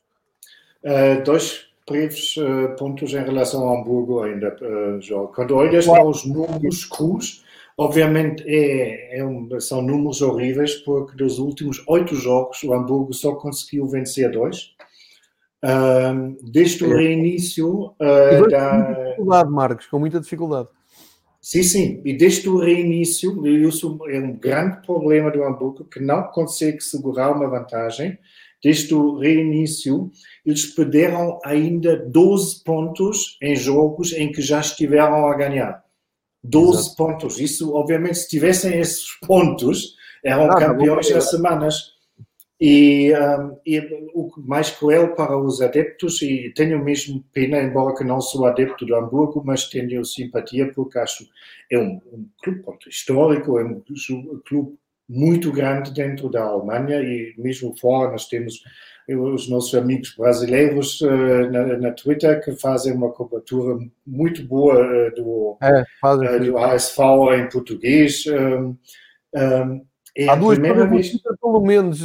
[0.83, 5.27] Uh, dois breves uh, pontos em relação ao Hamburgo ainda, uh, João.
[5.27, 7.40] Quando olhas para os números crus,
[7.81, 13.33] obviamente é, é um, são números horríveis, porque dos últimos oito jogos o Hamburgo só
[13.33, 14.75] conseguiu vencer dois.
[15.63, 17.03] Uh, desde o é.
[17.03, 19.05] reinício uh, da.
[19.05, 20.69] dificuldade, Marcos, com muita dificuldade.
[21.41, 26.23] Sim, sim, e desde o reinício, isso é um grande problema do Hamburgo, que não
[26.27, 28.17] consegue segurar uma vantagem
[28.63, 30.11] desde o reinício,
[30.45, 35.83] eles perderam ainda 12 pontos em jogos em que já estiveram a ganhar.
[36.43, 36.95] 12 Exato.
[36.95, 37.39] pontos.
[37.39, 41.91] Isso, obviamente, se tivessem esses pontos, eram ah, campeões nas semanas.
[42.59, 43.79] E, um, e,
[44.13, 48.85] o mais cruel para os adeptos, e tenho mesmo pena, embora que não sou adepto
[48.85, 51.27] do Hamburgo, mas tenho simpatia porque acho
[51.71, 53.81] é um, um clube histórico, é um
[54.47, 54.77] clube
[55.13, 58.63] muito grande dentro da Alemanha e mesmo fora nós temos
[59.09, 65.15] os nossos amigos brasileiros uh, na, na, Twitter que fazem uma cobertura muito boa uh,
[65.15, 67.01] do, é, uh, do ASV
[67.37, 68.23] em português.
[68.27, 68.77] Um,
[69.35, 69.85] um,
[70.15, 71.09] é há duas coisas vez...
[71.09, 71.99] Twitter, pelo menos.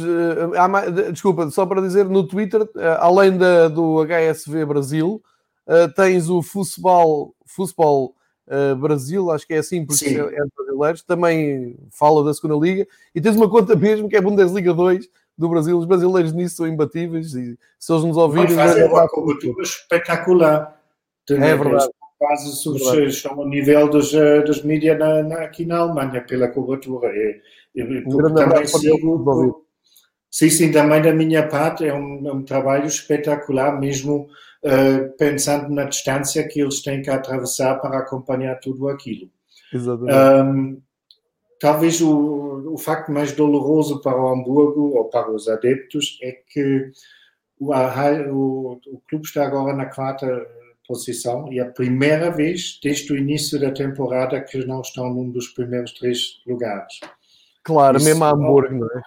[1.13, 2.61] Desculpa, só para dizer, no Twitter,
[2.99, 5.21] além da, do HSV Brasil,
[5.93, 8.16] tens o Futebol, futebol
[8.47, 10.19] uh, Brasil, acho que é assim, porque Sim.
[10.19, 14.21] é, é brasileiros, também fala da segunda liga, e tens uma conta mesmo que é
[14.21, 18.55] Bundesliga 2 do Brasil, os brasileiros nisso são imbatíveis, e se eles nos ouvirem...
[18.55, 20.81] Fazem uma cobertura espetacular.
[21.25, 21.89] Também, é verdade.
[22.17, 22.49] Quase
[23.07, 27.09] estão ao nível dos, eh, dos mídias na, na, aqui na Alemanha, pela cobertura.
[27.09, 27.39] É,
[27.75, 29.67] é, um sigo,
[30.31, 34.27] sim, sim, também da minha parte é um, um trabalho espetacular, mesmo
[35.17, 39.29] pensando na distância que eles têm que atravessar para acompanhar tudo aquilo.
[39.73, 40.15] Exatamente.
[40.15, 40.81] Um,
[41.59, 46.91] talvez o, o facto mais doloroso para o Hamburgo ou para os adeptos é que
[47.59, 50.27] o, o, o clube está agora na quarta
[50.87, 55.29] posição e é a primeira vez desde o início da temporada que não estão num
[55.29, 56.99] dos primeiros três lugares.
[57.63, 59.01] Claro, Isso, mesmo a Hamburgo, não é?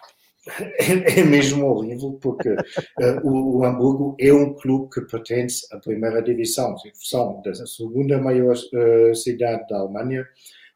[0.79, 6.23] É, mesmo horrível porque uh, o, o, Hamburgo é um clube que pertence à primeira
[6.23, 10.27] divisão, são da segunda maior uh, cidade da Alemanha,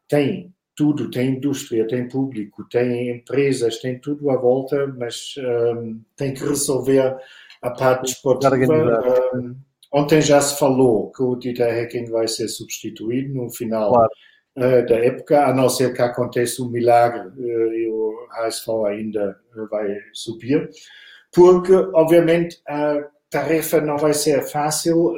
[0.07, 5.95] tem tudo, tem indústria, tem público, tem empresas, tem tudo à volta, mas um, eh,
[6.17, 7.17] tem que resolver
[7.63, 8.57] a parte esportiva.
[9.35, 9.55] Um,
[9.93, 14.11] ontem já se falou que o Dieter Hecking vai ser substituído no final claro.
[14.57, 19.39] Uh, da época, a não ser que aconteça um milagre e o HSV ainda
[19.71, 20.71] vai subir,
[21.33, 22.99] porque, obviamente, a
[23.31, 25.15] tarefa não vai ser fácil.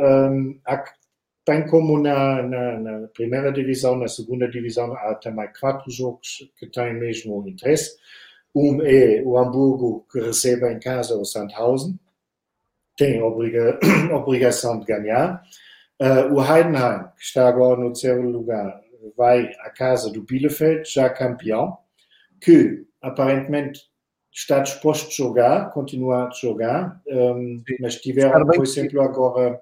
[1.48, 6.66] Bem como na, na, na, primeira divisão, na segunda divisão, há também quatro jogos que
[6.66, 7.96] têm mesmo interesse.
[8.52, 11.96] Um é o Hamburgo, que recebe em casa o Sandhausen,
[12.96, 13.78] tem obriga,
[14.12, 15.40] obrigação de ganhar.
[16.00, 18.80] Uh, o Heidenheim, que está agora no terceiro lugar,
[19.16, 21.76] vai à casa do Bielefeld, já campeão
[22.40, 23.80] que aparentemente
[24.32, 29.60] está disposto a jogar, continuar a jogar, um, mas tiveram, por exemplo, agora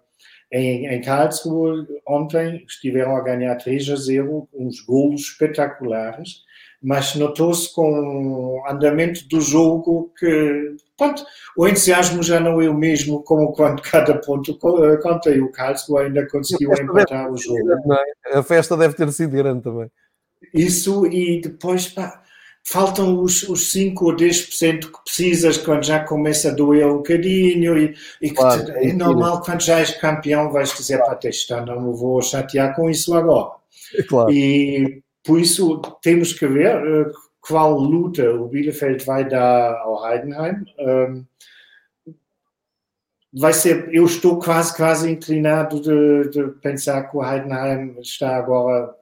[0.51, 6.43] em, em Karlsruhe ontem estiveram a ganhar 3 a 0, uns golos espetaculares,
[6.85, 11.25] mas notou-se com o andamento do jogo que pronto,
[11.57, 16.05] o entusiasmo já não é o mesmo como quando cada ponto conta e o Karlsruhe
[16.05, 17.73] ainda conseguiu empatar o jogo.
[18.27, 18.37] É?
[18.37, 19.91] A festa deve ter sido grande também.
[20.53, 22.23] Isso e depois pá,
[22.63, 27.79] faltam os, os 5 ou 10% que precisas quando já começa a doer um bocadinho
[27.79, 31.13] e, e claro, te, é, é normal quando já és campeão vais dizer claro.
[31.13, 33.53] para testar, não me vou chatear com isso agora.
[34.07, 34.31] Claro.
[34.31, 40.65] E por isso temos que ver uh, qual luta o Bielefeld vai dar ao Heidenheim.
[40.79, 41.25] Um,
[43.33, 48.95] vai ser, eu estou quase, quase inclinado de, de pensar que o Heidenheim está agora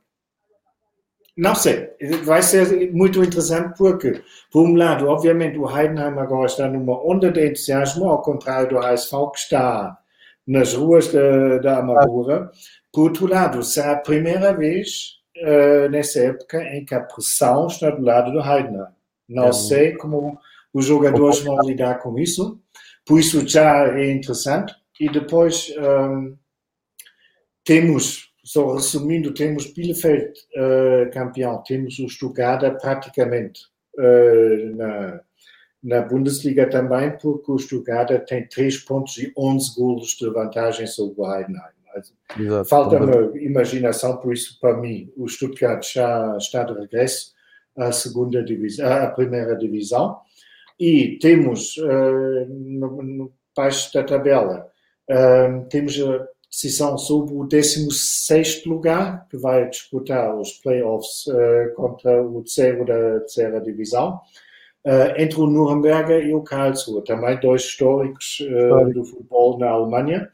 [1.36, 1.90] não sei,
[2.24, 7.32] vai ser muito interessante porque, por um lado, obviamente o Heidenheim agora está numa onda
[7.32, 9.98] de entusiasmo, ao contrário do HSV que está
[10.46, 11.10] nas ruas
[11.62, 12.50] da amargura.
[12.92, 17.90] Por outro lado, será a primeira vez uh, nessa época em que a pressão está
[17.90, 18.86] do lado do Heidenheim.
[19.28, 19.52] Não é.
[19.52, 20.38] sei como
[20.72, 22.60] os jogadores vão lidar com isso,
[23.04, 24.74] por isso já é interessante.
[25.00, 26.36] E depois um,
[27.64, 33.62] temos só resumindo, temos Bielefeld uh, campeão, temos o Stuttgart praticamente
[33.98, 35.20] uh, na,
[35.82, 41.20] na Bundesliga também, porque o Stuttgart tem 3 pontos e 11 golos de vantagem sobre
[41.20, 41.81] o Heidenheim.
[42.66, 47.32] Falta-me imaginação, por isso, para mim, o Stuttgart já está de regresso
[47.76, 50.18] à segunda divisão, à primeira divisão.
[50.78, 54.66] E temos, uh, no, no baixo da tabela,
[55.68, 55.98] temos
[56.52, 63.20] decisão sobre o 16 lugar, que vai disputar os playoffs uh, contra o terceiro da
[63.20, 64.20] terceira divisão,
[64.84, 70.28] uh, entre o Nuremberg e o Karlsruhe, também dois históricos uh, do futebol na Alemanha,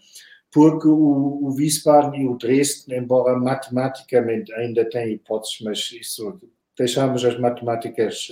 [0.52, 6.40] porque o, o Wiesbaden e o Dresden, embora matematicamente ainda têm hipóteses, mas isso
[6.76, 8.28] deixamos as matemáticas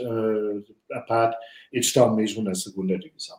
[0.93, 1.37] à parte,
[1.73, 3.37] eles estão mesmo na segunda divisão.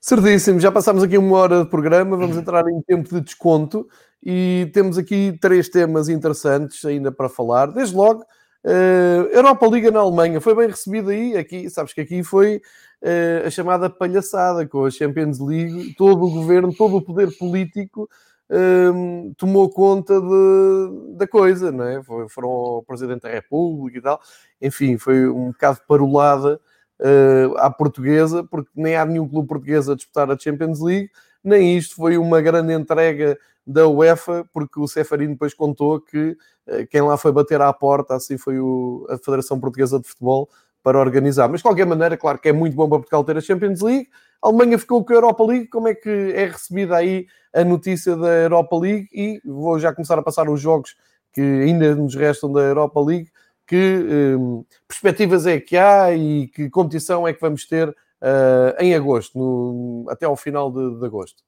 [0.00, 3.88] Certíssimo, já passámos aqui uma hora de programa, vamos entrar em tempo de desconto
[4.22, 7.72] e temos aqui três temas interessantes ainda para falar.
[7.72, 8.24] Desde logo,
[8.64, 12.56] uh, Europa Liga na Alemanha foi bem recebida aí, aqui, sabes que aqui foi
[13.02, 18.08] uh, a chamada palhaçada com a Champions League, todo o governo, todo o poder político
[18.50, 22.02] eh, tomou conta de, da coisa, não é?
[22.02, 24.20] Foi, foram ao Presidente da República e tal,
[24.60, 26.60] enfim, foi um bocado parolada
[27.00, 31.10] uh, à portuguesa, porque nem há nenhum clube português a disputar a Champions League,
[31.44, 36.36] nem isto foi uma grande entrega da UEFA, porque o Seferino depois contou que
[36.66, 40.48] uh, quem lá foi bater à porta, assim foi o, a Federação Portuguesa de Futebol,
[40.82, 41.48] para organizar.
[41.48, 44.08] Mas de qualquer maneira, claro que é muito bom para Portugal ter a Champions League.
[44.42, 45.68] A Alemanha ficou com a Europa League.
[45.68, 49.08] Como é que é recebida aí a notícia da Europa League?
[49.10, 50.94] E vou já começar a passar os jogos
[51.32, 53.30] que ainda nos restam da Europa League
[53.66, 57.94] que um, perspectivas é que há e que competição é que vamos ter
[58.24, 61.42] uh, em agosto, no, até ao final de, de, agosto?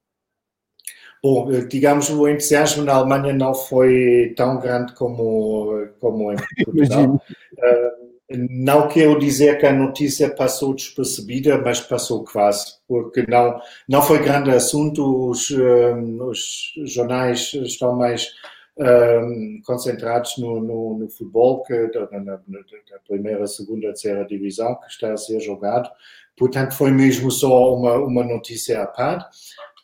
[1.22, 7.14] Bom, digamos, o entusiasmo na Alemanha não foi tão grande como, como em Portugal.
[7.14, 14.02] uh, não quero dizer que a notícia passou despercebida, mas passou quase, porque não, não
[14.02, 18.32] foi grande assunto, os, os jornais estão mais
[18.78, 24.88] um, concentrados no, no, no, futebol, que, na, na, na, primeira, segunda, terceira divisão, que
[24.88, 25.88] está a ser jogado.
[26.36, 29.24] Portanto, foi mesmo só uma, uma notícia à parte.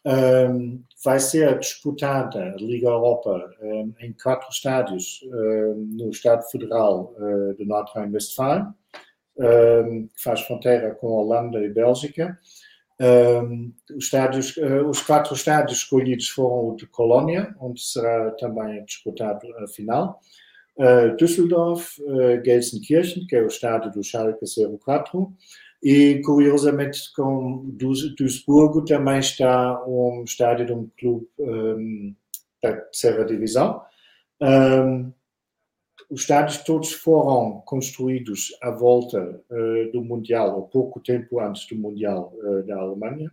[0.04, 5.20] Um, vai ser disputada a Liga Europa um, em quatro estádios
[5.96, 8.66] no Estado Federal uh, de Nordrhein-Westfalen,
[9.36, 12.38] que faz fronteira com a Holanda e Bélgica.
[13.00, 18.84] Um, os, estádios, uh, os quatro estádios escolhidos foram o de Colónia, onde será também
[18.84, 20.20] disputado a final,
[20.76, 21.96] uh, Düsseldorf,
[22.44, 24.44] Gelsenkirchen, que é o estádio do Schalke
[24.84, 25.32] 04,
[25.82, 32.14] e curiosamente com Duisburgo também está um estádio de um clube um,
[32.62, 33.82] da terceira divisão.
[34.40, 35.12] Um,
[36.08, 41.74] os estádios todos foram construídos à volta uh, do Mundial, ou pouco tempo antes do
[41.74, 43.30] Mundial uh, da Alemanha,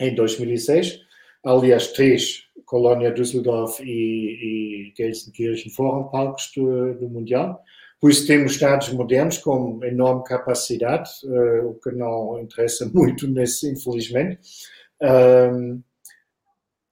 [0.00, 1.00] em 2006.
[1.44, 7.62] Aliás, três, Colônia, Düsseldorf e, e Gelsenkirchen, foram palcos do, do, Mundial.
[8.00, 13.70] Por isso temos estádios modernos com enorme capacidade, uh, o que não interessa muito nesse,
[13.70, 14.40] infelizmente.
[15.02, 15.82] Um,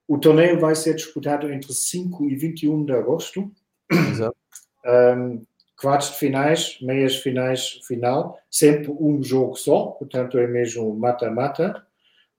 [0.09, 3.51] o torneio vai ser disputado entre 5 e 21 de agosto.
[3.91, 4.37] Exato.
[4.89, 5.43] Um,
[5.81, 11.85] quartos de finais, meias finais, final, sempre um jogo só, portanto é mesmo mata-mata,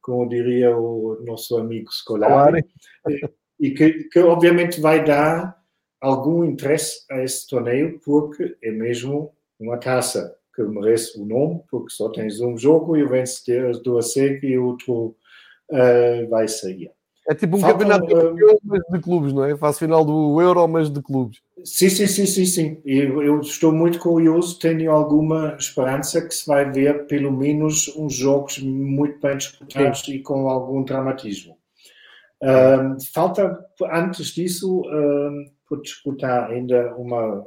[0.01, 2.65] como diria o nosso amigo Scolari,
[3.59, 5.61] e que, que obviamente vai dar
[6.01, 11.93] algum interesse a esse torneio, porque é mesmo uma taça que merece o nome, porque
[11.93, 15.15] só tens um jogo e o vencedor do segue e o outro
[15.71, 16.91] uh, vai sair.
[17.29, 19.55] É tipo um campeonato de, uh, mas de clubes, não é?
[19.57, 21.39] Faz final do Euro, mas de clubes.
[21.63, 22.81] Sim, sim, sim, sim, sim.
[22.85, 28.13] Eu, eu, estou muito curioso, tenho alguma esperança que se vai ver pelo menos uns
[28.13, 30.13] jogos muito bem disputados sim.
[30.13, 31.57] e com algum dramatismo.
[32.41, 33.59] Uh, falta,
[33.91, 34.83] antes disso,
[35.67, 37.45] por disputar ainda uma,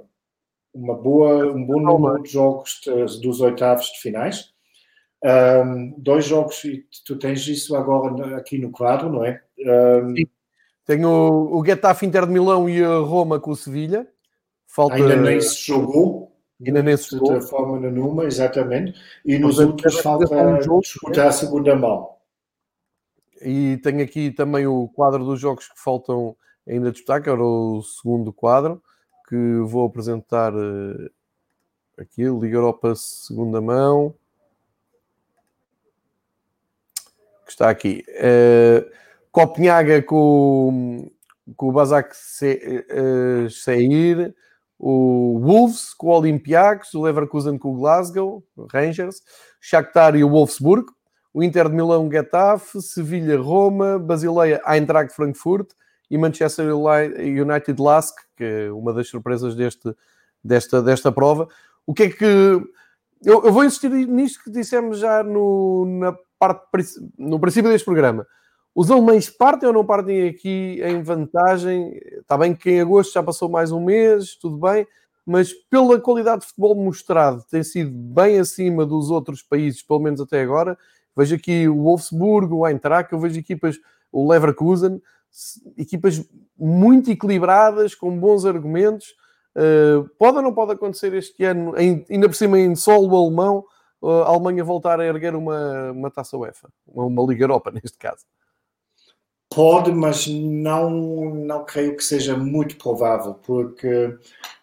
[0.74, 4.52] uma boa, um bom número de jogos de, dos oitavos de finais.
[5.22, 9.42] Um, dois jogos, e tu tens isso agora aqui no quadro, não é?
[9.58, 10.26] Um, Sim.
[10.86, 14.08] Tenho o, o Getafe Inter de Milão e a Roma com o Sevilha.
[14.66, 14.96] Falta...
[14.96, 16.36] Ainda nem se jogou.
[16.64, 17.38] Ainda nem se jogou.
[17.38, 18.94] De forma nenhuma, exatamente.
[19.24, 22.16] E nos outros falta um jogo, disputar a segunda mão.
[23.42, 26.36] E tenho aqui também o quadro dos jogos que faltam
[26.70, 28.82] ainda disputar, que era o segundo quadro,
[29.28, 31.10] que vou apresentar eh,
[31.98, 34.14] aqui, Liga Europa segunda mão.
[37.44, 38.04] Que está aqui.
[38.08, 38.88] Uh,
[39.32, 41.10] Copenhaga com,
[41.56, 43.48] com o Basak uh,
[44.78, 48.42] o Wolves com o Olympiacos, o Leverkusen com o Glasgow,
[48.72, 49.22] Rangers,
[49.60, 50.86] Shakhtar e o Wolfsburg,
[51.34, 55.70] o Inter de Milão, Getafe, Sevilha, Roma, Basileia, Eintracht Frankfurt,
[56.10, 59.94] e Manchester United Lask, que é uma das surpresas deste,
[60.42, 61.48] desta, desta prova.
[61.86, 62.24] O que é que.
[63.22, 66.64] Eu, eu vou insistir nisto que dissemos já no, na parte,
[67.18, 68.26] no princípio deste programa.
[68.74, 72.00] Os alemães partem ou não partem aqui em vantagem?
[72.18, 74.86] Está bem que em agosto já passou mais um mês, tudo bem,
[75.26, 80.20] mas pela qualidade de futebol mostrado, tem sido bem acima dos outros países, pelo menos
[80.20, 80.78] até agora.
[81.16, 83.76] Vejo aqui o Wolfsburgo, o Eintracht, eu vejo equipas,
[84.10, 85.02] o Leverkusen,
[85.76, 86.24] equipas
[86.58, 89.14] muito equilibradas, com bons argumentos.
[89.56, 93.64] Uh, pode ou não pode acontecer este ano, em, ainda por cima em solo alemão,
[94.00, 97.98] uh, a Alemanha voltar a erguer uma, uma taça UEFA, uma, uma Liga Europa neste
[97.98, 98.24] caso?
[99.52, 104.16] Pode, mas não, não creio que seja muito provável, porque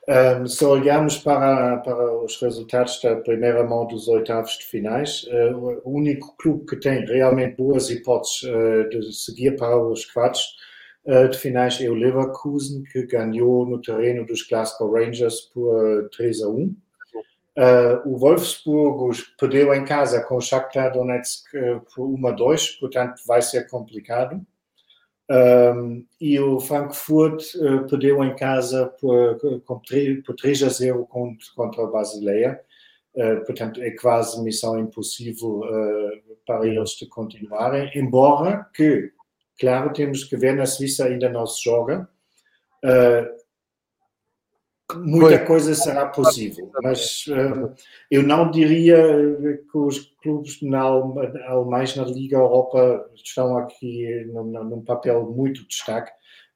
[0.07, 5.81] um, se olharmos para, para os resultados da primeira mão dos oitavos de finais, uh,
[5.83, 10.55] o único clube que tem realmente boas hipóteses uh, de seguir para os quartos
[11.05, 16.43] uh, de finais é o Leverkusen, que ganhou no terreno dos Glasgow Rangers por 3
[16.43, 16.75] a 1.
[18.05, 21.51] o Wolfsburg perdeu em casa com o Shakhtar Donetsk
[21.93, 24.41] por 1 a 2, portanto vai ser complicado.
[25.30, 29.38] Um, e o Frankfurt uh, perdeu em casa por,
[30.25, 32.61] por 3 a 0 contra, contra a Basileia.
[33.13, 37.91] Uh, portanto, é quase missão impossível uh, para eles de continuarem.
[37.95, 39.11] Embora que,
[39.59, 42.07] claro, temos que ver, na Suíça ainda não se joga.
[42.84, 43.36] Uh,
[44.95, 47.73] muita coisa será possível, mas uh,
[48.09, 48.97] eu não diria
[49.69, 56.11] que os clubes na alemães na Liga Europa estão aqui num, papel muito destaque.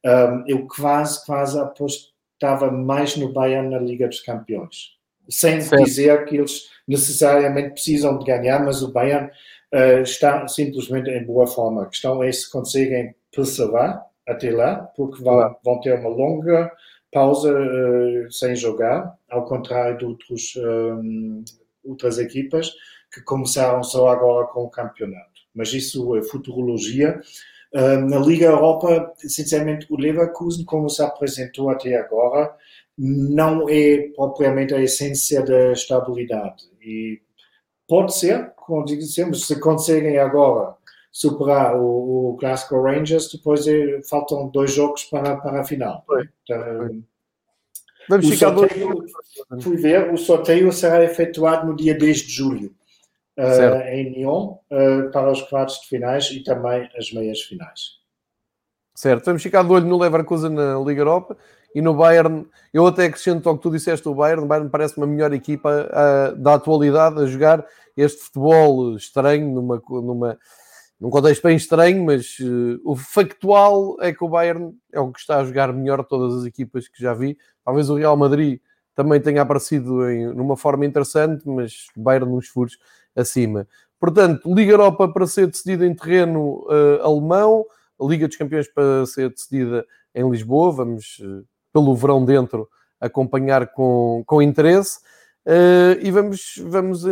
[0.06, 4.98] Um, eu quase, quase apostava mais no Bayern na Liga dos Campeões.
[5.30, 5.84] Sem Sim.
[5.84, 9.30] dizer que eles necessariamente precisam de ganhar, mas o Bayern
[9.74, 11.84] uh, está simplesmente em boa forma.
[11.84, 16.72] A questão é se conseguem perseverar até lá, porque vão, vão ter uma longa
[17.12, 21.52] pausa uh, sem jogar, ao contrário de outros, um, eh,
[21.84, 22.72] outras equipas
[23.14, 25.42] que começaram só agora com o campeonato.
[25.54, 27.20] Mas isso é futurologia.
[27.74, 32.56] Uh, na Liga Europa, sinceramente, o Leverkusen, como se apresentou até agora,
[32.98, 36.64] não é propriamente a essência da estabilidade.
[36.82, 37.22] E
[37.88, 40.76] pode ser, como dizemos, se conseguem agora
[41.12, 46.06] superar o, o Glasgow Rangers, depois é, faltam dois jogos para, para a final.
[46.44, 47.04] Então,
[48.10, 49.06] Vamos o ficar sorteio,
[49.62, 52.74] Fui ver, o sorteio será efetuado no dia 10 de julho,
[53.38, 58.02] uh, em Lyon, uh, para os quartos de finais e também as meias finais.
[58.96, 61.38] Certo, vamos ficar de olho no Leverkusen na Liga Europa
[61.74, 62.46] e no Bayern.
[62.74, 64.44] Eu até acrescento ao que tu disseste, o Bayern.
[64.44, 67.66] O Bayern parece uma melhor equipa uh, da atualidade a jogar
[67.96, 70.38] este futebol estranho numa, numa,
[71.02, 75.20] num contexto bem estranho, mas uh, o factual é que o Bayern é o que
[75.20, 77.36] está a jogar melhor de todas as equipas que já vi.
[77.66, 78.60] Talvez o Real Madrid
[78.94, 82.78] também tenha aparecido em, numa forma interessante, mas o Bayern nos furos
[83.16, 83.68] acima.
[84.00, 87.66] Portanto, Liga Europa para ser decidida em terreno uh, alemão,
[88.00, 89.84] Liga dos Campeões para ser decidida
[90.14, 92.70] em Lisboa, vamos uh, pelo verão dentro
[93.00, 95.00] acompanhar com, com interesse.
[96.04, 97.04] E vamos, vamos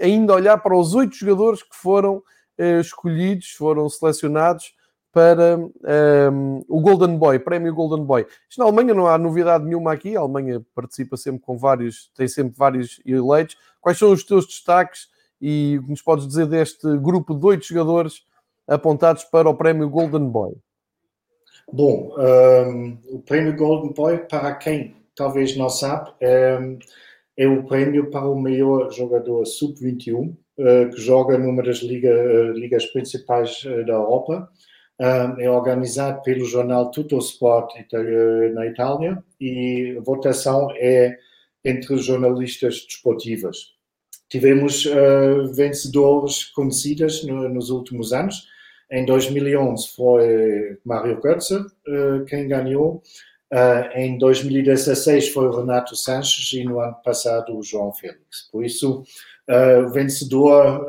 [0.00, 2.20] ainda olhar para os oito jogadores que foram
[2.58, 4.74] escolhidos, foram selecionados
[5.16, 8.26] para um, ehm, o Golden Boy, prémio Golden Boy.
[8.50, 12.28] Isto na Alemanha não há novidade nenhuma aqui, a Alemanha participa sempre com vários, tem
[12.28, 13.56] sempre vários eleitos.
[13.80, 15.08] Quais são os teus destaques
[15.40, 18.26] e nos podes dizer deste grupo de oito jogadores
[18.68, 20.54] apontados para o prémio Golden Boy?
[21.72, 26.58] Bom, um, ehm, o prémio Golden Boy, para quem talvez não sabe, é,
[27.38, 32.10] é o prémio para o melhor jogador sub-21 uh, eh, que joga numa das liga,
[32.10, 34.48] uh, ligas principais uh, da Europa
[35.38, 37.70] é organizado pelo jornal Tuttosport
[38.54, 41.18] na Itália e a votação é
[41.62, 43.74] entre jornalistas desportivos.
[44.26, 44.88] Tivemos
[45.54, 48.46] vencedores conhecidos no, nos últimos anos.
[48.90, 51.62] Em 2011 foi Mário Götze
[52.26, 53.02] quem ganhou.
[53.52, 58.48] Uh, em 2016 foi Renato Sanches e no ano passado o João Félix.
[58.50, 59.04] Por isso,
[59.48, 60.86] o vencedor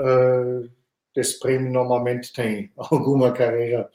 [1.19, 3.89] esse prêmio normalmente tem alguma carreira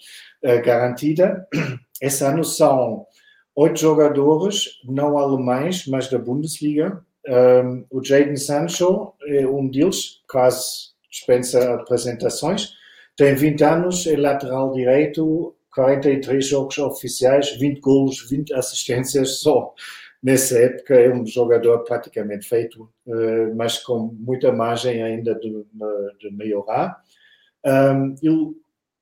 [0.44, 1.46] uh, garantida.
[2.00, 3.06] Esse ano são
[3.54, 7.00] oito jogadores, não alemães, mas da Bundesliga.
[7.28, 12.72] Um, o Jadon Sancho é um deles, quase dispensa apresentações.
[13.16, 19.72] Tem 20 anos, é lateral direito, 43 jogos oficiais, 20 golos, 20 assistências só.
[20.22, 25.64] Nessa época é um jogador praticamente feito, uh, mas com muita margem ainda de,
[26.20, 27.02] de melhorar.
[28.22, 28.54] Ele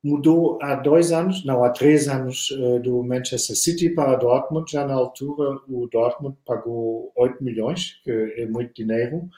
[0.02, 4.70] mudou há dois anos, não, há três anos, uh, do Manchester City para Dortmund.
[4.70, 9.28] Já na altura, o Dortmund pagou 8 milhões, que é muito dinheiro,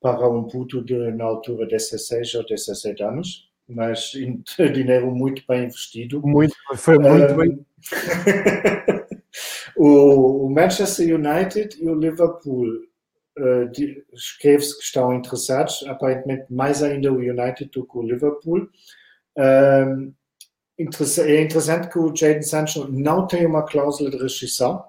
[0.00, 3.50] para um puto de, na altura, 16 ou 17 anos.
[3.68, 4.12] Mas
[4.74, 6.20] dinheiro muito bem investido.
[6.22, 7.66] Muito, foi muito um, bem.
[9.82, 12.66] o, Manchester United e o Liverpool
[13.38, 13.70] uh,
[14.12, 18.68] escreve-se que estão interessados, aparentemente mais ainda o United do que o Liverpool.
[19.36, 20.12] Uh,
[20.78, 24.82] é interessante que o Jadon Sancho não tem uma cláusula de rescisão.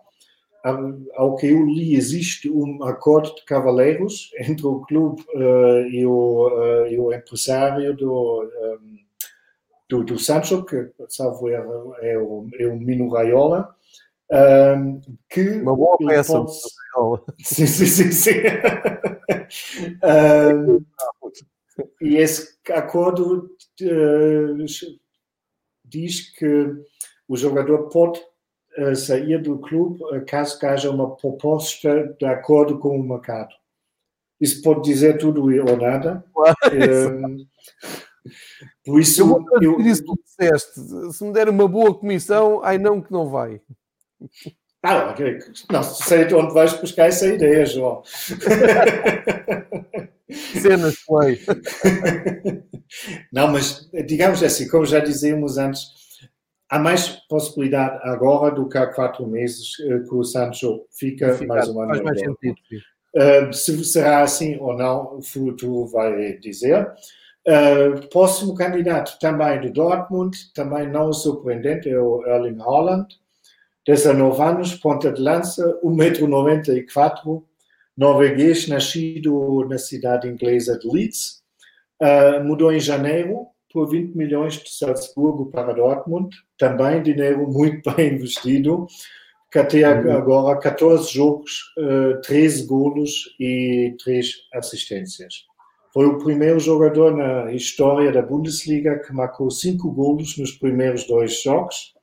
[1.15, 6.47] Ao que eu li, existe um acordo de cavaleiros entre o clube uh, e, o,
[6.47, 8.97] uh, e, o, empresário do, um,
[9.89, 13.75] do, do, Sancho, que, salvo erro, é o, é o Mino Raiola,
[14.31, 16.45] um, que uma boa peça.
[16.93, 17.23] Pode...
[17.43, 18.11] Sim, sim, sim.
[18.11, 18.31] sim.
[20.03, 20.85] um,
[22.01, 23.49] e esse acordo
[23.81, 24.65] uh,
[25.85, 26.75] diz que
[27.27, 28.21] o jogador pode
[28.77, 33.53] uh, sair do clube uh, caso haja uma proposta de acordo com o mercado.
[34.39, 36.25] Isso pode dizer tudo ou nada.
[36.73, 37.45] Um,
[38.83, 39.45] por isso, eu vou
[39.81, 40.79] isso que disseste.
[41.13, 43.61] Se me der uma boa comissão, ai não que não vai.
[44.83, 45.15] Ah,
[45.71, 48.01] não sei de onde vais buscar essa ideia, João.
[50.59, 51.39] Cenas play.
[53.31, 55.87] Não, mas digamos assim, como já dizíamos antes,
[56.69, 61.53] há mais possibilidade agora do que há quatro meses eh, que o Sancho fica, fica
[61.53, 61.89] mais um ano.
[61.89, 62.55] Faz mais sentido.
[63.13, 66.89] Uh, se será assim ou não, o futuro vai dizer.
[67.45, 73.20] Uh, próximo candidato também do Dortmund, também não surpreendente, é o Erling Haaland.
[73.87, 77.43] 19 anos, ponta de lança, 1,94m,
[77.97, 81.41] norueguês, nascido na cidade inglesa de Leeds.
[82.01, 88.13] Uh, mudou em janeiro por 20 milhões de Salzburgo para Dortmund, também dinheiro muito bem
[88.13, 88.85] investido,
[89.51, 90.11] que até uhum.
[90.11, 95.45] agora 14 jogos, uh, ah, 13 golos e 3 assistências.
[95.93, 101.41] Foi o primeiro jogador na história da Bundesliga que marcou 5 golos nos primeiros dois
[101.41, 101.93] jogos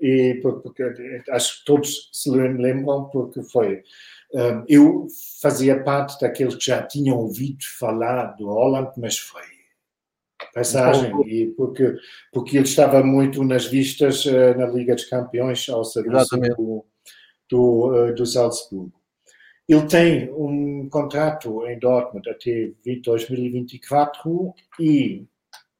[0.00, 0.82] e porque
[1.30, 3.82] acho que todos se lembram porque foi
[4.32, 5.06] um, eu
[5.42, 9.42] fazia parte daqueles que já tinham ouvido falar do Holland, mas foi
[10.54, 11.96] passagem e porque
[12.32, 16.84] porque ele estava muito nas vistas uh, na Liga dos Campeões ao serviço do,
[17.48, 18.92] do, uh, do Salzburgo.
[19.68, 22.72] Ele tem um contrato em Dortmund até
[23.04, 25.26] 2024 e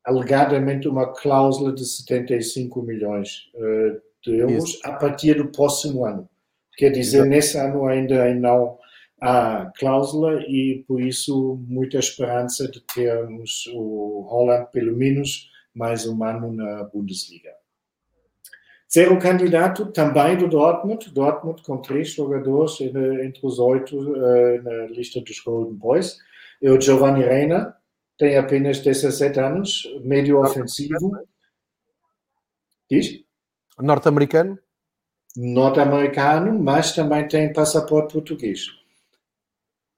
[0.04, 4.80] alegadamente uma cláusula de 75 milhões uh, de euros Isso.
[4.84, 6.28] a partir do próximo ano.
[6.76, 7.30] Quer dizer, Exato.
[7.30, 8.78] nesse ano ainda não
[9.20, 16.22] há cláusula e, por isso, muita esperança de termos o Holland, pelo menos, mais um
[16.24, 17.50] ano na Bundesliga.
[18.92, 25.20] Zero candidato também do Dortmund, Dortmund com três jogadores entre os oito uh, na lista
[25.20, 26.18] dos Golden Boys.
[26.60, 27.76] É o Giovanni Reina,
[28.18, 31.16] tem apenas 17 anos, médio ofensivo.
[32.90, 33.22] Diz?
[33.78, 34.58] Norte-americano?
[35.36, 38.66] norte-americano, mas também tem passaporte português.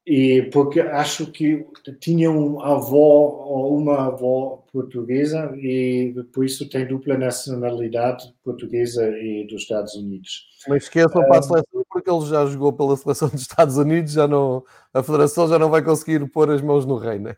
[0.05, 1.65] E porque acho que
[2.01, 9.47] tinha um avô ou uma avó portuguesa e por isso tem dupla nacionalidade portuguesa e
[9.47, 10.45] dos Estados Unidos.
[10.67, 14.27] Mas esqueçam para a seleção porque ele já jogou pela seleção dos Estados Unidos, já
[14.27, 17.37] não, a federação já não vai conseguir pôr as mãos no rei, né?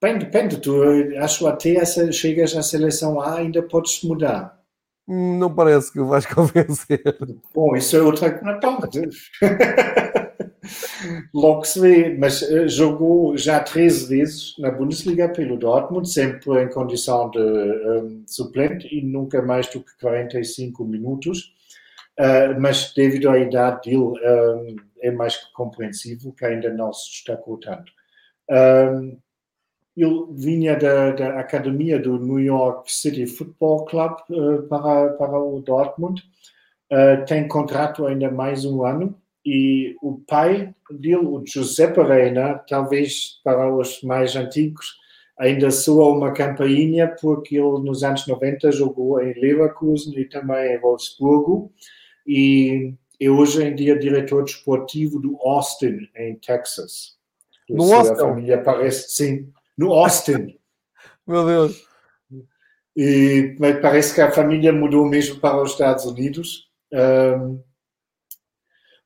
[0.00, 0.82] Bem, depende, tu
[1.18, 4.61] acho até essa, chegas à seleção A ainda podes mudar.
[5.06, 7.02] Não parece que o convencer.
[7.54, 9.08] Bom, isso é outra coisa.
[11.34, 16.68] Logo se vê, mas uh, jogou já 13 vezes na Bundesliga pelo Dortmund, sempre em
[16.68, 21.52] condição de um, suplente e nunca mais do que 45 minutos.
[22.18, 27.10] Uh, mas devido à idade dele, um, é mais que compreensível que ainda não se
[27.10, 27.90] destacou tanto.
[28.48, 29.18] Um,
[29.96, 35.60] ele vinha da, da, academia do New York City Football Club uh, para, para o
[35.60, 36.22] Dortmund.
[36.90, 39.14] Uh, tem contrato ainda mais um ano
[39.44, 45.00] e o pai dele, o Giuseppe Reina, talvez para os mais antigos,
[45.38, 50.78] ainda soa uma campainha porque ele nos anos 90 jogou em Leverkusen e também em
[50.78, 51.72] Wolfsburgo
[52.26, 57.16] e é hoje em dia diretor desportivo do Austin, em Texas.
[57.68, 58.12] No Austin?
[58.12, 60.58] A família parece, sim, no Austin.
[61.26, 61.82] Meu Deus.
[62.96, 66.68] E, parece que a família mudou mesmo para os Estados Unidos.
[66.92, 67.62] Um,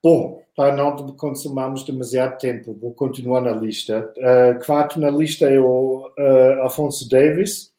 [0.07, 4.09] Bom, para não consumarmos demasiado tempo, vou continuar na lista.
[4.17, 7.73] Uh, quarto na lista é o uh, Afonso Davis,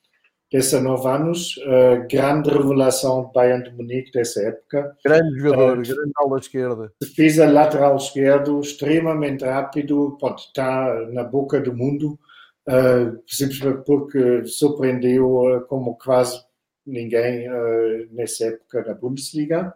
[0.51, 4.93] 19 anos, uh, grande revelação do Bayern de Munique dessa época.
[5.05, 6.91] Grande jogador, uh, grande ala esquerda.
[6.99, 12.19] Defesa lateral esquerdo, extremamente rápido, pode estar na boca do mundo,
[13.25, 16.41] simplesmente porque surpreendeu como quase
[16.85, 17.47] ninguém
[18.11, 19.73] nessa época na Bundesliga.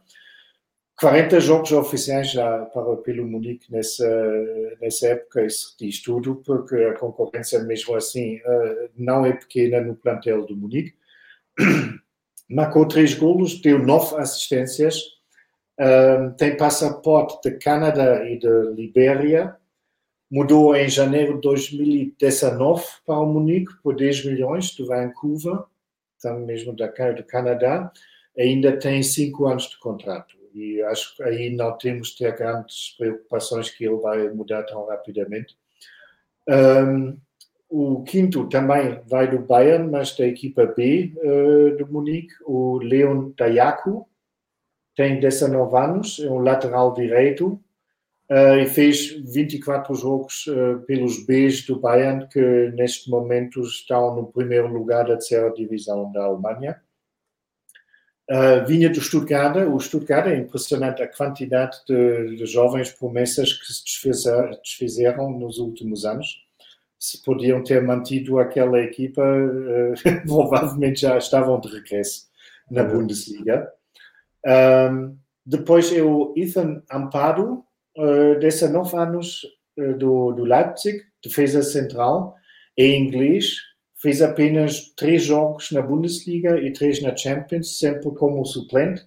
[0.99, 4.07] 40 jogos oficiais já para pelo Munique nessa,
[4.79, 8.39] nessa época, isso diz tudo, porque a concorrência, mesmo assim,
[8.95, 10.93] não é pequena no plantel do Munique.
[12.47, 15.01] Marcou três golos, deu nove assistências,
[16.37, 19.55] tem passaporte de Canadá e de Libéria,
[20.31, 25.59] mudou em janeiro de 2019 para o Munique por 10 milhões de Vancouver,
[26.21, 27.91] também mesmo da do Canadá,
[28.37, 32.95] ainda tem cinco anos de contrato e acho que aí não temos de ter grandes
[32.97, 35.57] preocupações que ele vai mudar tão rapidamente.
[36.47, 37.17] Um,
[37.69, 43.31] o quinto também vai do Bayern, mas da equipa B uh, do Munique, o Leon
[43.37, 44.05] Dayaku,
[44.95, 47.61] tem 19 anos, é um lateral direito
[48.31, 54.31] uh, e fez 24 jogos uh, pelos Bs do Bayern, que neste momento estão no
[54.31, 56.81] primeiro lugar da terceira divisão da Alemanha.
[58.29, 59.57] Uh, vinha do Stuttgart.
[59.67, 65.57] O Stuttgart é impressionante a quantidade de, de jovens promessas que se desfizer, desfizeram nos
[65.57, 66.47] últimos anos.
[66.97, 69.93] Se podiam ter mantido aquela equipa, uh,
[70.25, 72.29] provavelmente já estavam de regresso
[72.69, 72.99] na uhum.
[72.99, 73.69] Bundesliga.
[74.45, 77.65] Um, depois é o Ethan Amparo,
[78.01, 79.45] uh, 19 anos
[79.77, 82.35] uh, do, do Leipzig, defesa central,
[82.77, 83.57] em inglês,
[84.01, 89.03] fez apenas três jogos na Bundesliga e três na Champions, sempre como suplente.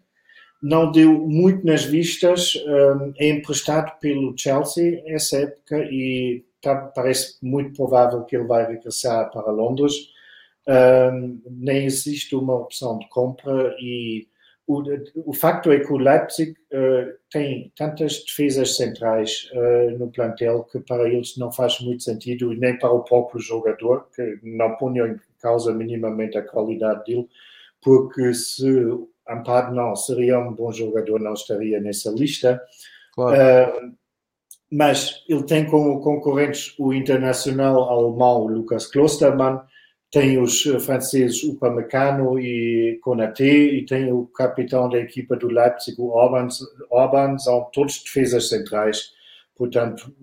[0.62, 7.36] Não deu muito nas vistas, um, é emprestado pelo Chelsea essa época e tá, parece
[7.42, 9.92] muito provável que ele vai regressar para Londres.
[10.66, 14.26] Um, nem existe uma opção de compra e
[14.66, 14.82] o,
[15.26, 20.80] o facto é que o Leipzig uh, tem tantas defesas centrais uh, no plantel que
[20.80, 25.06] para eles não faz muito sentido e nem para o próprio jogador, que não ponham
[25.06, 27.28] em causa minimamente a qualidade dele,
[27.82, 28.66] porque se
[29.28, 32.60] Amparo não seria um bom jogador, não estaria nessa lista.
[33.14, 33.36] Claro.
[33.36, 33.94] Uh,
[34.72, 39.60] mas ele tem como concorrentes o internacional alemão Lucas Klostermann,
[40.14, 46.00] tem os eh, franceses Upamecano e Konaté e tem o capitão da equipa do Leipzig,
[46.00, 46.46] o Orban,
[46.88, 49.10] Orban são todos defesas centrais,
[49.56, 50.14] portanto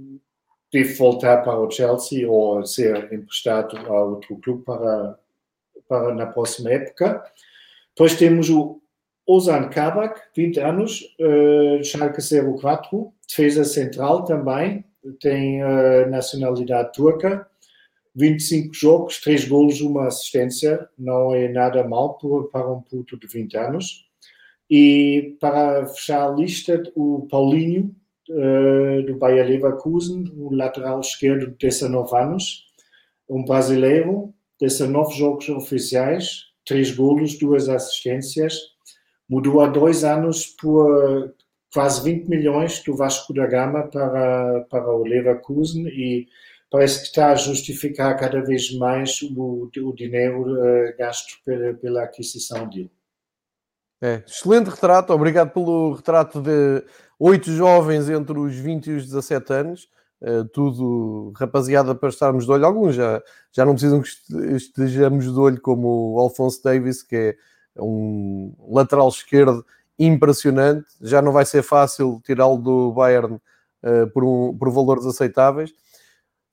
[0.72, 5.20] deve voltar para o Chelsea ou ser emprestado a outro clube para,
[5.90, 7.22] para na próxima época.
[7.94, 8.82] Depois temos o
[9.28, 14.86] Ozan Kabak, 20 anos, uh, Schalke 04, defesa central também,
[15.20, 17.46] tem uh, nacionalidade turca,
[18.16, 22.18] 25 jogos, 3 golos, uma assistência, não é nada mal
[22.52, 24.06] para um puto de 20 anos.
[24.70, 27.96] E para fechar a lista, o Paulinho,
[28.30, 32.66] uh, do Bayer Leverkusen, o lateral esquerdo de 19 anos,
[33.30, 38.58] um brasileiro, 19 jogos oficiais, 3 golos, 2 assistências,
[39.28, 41.34] mudou há dois anos por
[41.74, 46.28] quase 20 milhões do Vasco da Gama para, para o Leverkusen e
[46.72, 52.04] parece que está a justificar cada vez mais o, o dinheiro uh, gasto pela, pela
[52.04, 52.90] aquisição dele.
[54.02, 56.84] É, excelente retrato, obrigado pelo retrato de
[57.20, 59.90] oito jovens entre os 20 e os 17 anos.
[60.22, 62.66] Uh, tudo rapaziada para estarmos de olho.
[62.66, 63.22] Alguns já,
[63.52, 64.10] já não precisam que
[64.56, 67.16] estejamos de olho, como o Alfonso Davis, que
[67.76, 69.66] é um lateral esquerdo
[70.00, 70.86] impressionante.
[71.02, 75.74] Já não vai ser fácil tirá-lo do Bayern uh, por, um, por valores aceitáveis.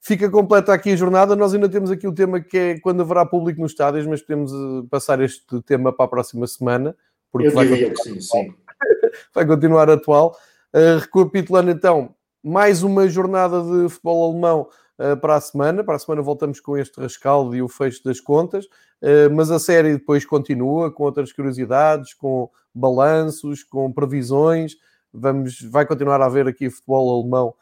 [0.00, 1.34] Fica completa aqui a jornada.
[1.34, 4.52] Nós ainda temos aqui o tema que é quando haverá público nos estádios, mas podemos
[4.52, 6.96] uh, passar este tema para a próxima semana.
[7.30, 8.54] Porque Eu vai diria que sim, sim.
[9.34, 10.36] vai continuar atual.
[10.72, 14.68] Uh, recapitulando então, mais uma jornada de futebol alemão
[14.98, 15.82] uh, para a semana.
[15.82, 19.58] Para a semana voltamos com este rascaldo e o fecho das contas, uh, mas a
[19.58, 24.76] série depois continua com outras curiosidades, com balanços, com previsões.
[25.12, 27.54] Vamos, vai continuar a haver aqui futebol alemão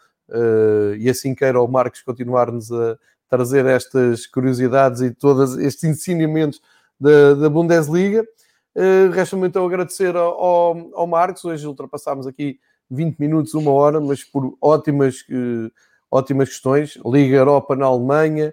[0.98, 2.98] e assim queira o Marcos continuar-nos a
[3.28, 6.60] trazer estas curiosidades e todos estes ensinamentos
[7.00, 8.26] da, da Bundesliga.
[8.74, 11.44] Uh, Resta-me então agradecer ao, ao Marcos.
[11.44, 12.58] Hoje ultrapassámos aqui
[12.90, 15.70] 20 minutos, uma hora, mas por ótimas, uh,
[16.10, 16.98] ótimas questões.
[17.04, 18.52] Liga Europa na Alemanha,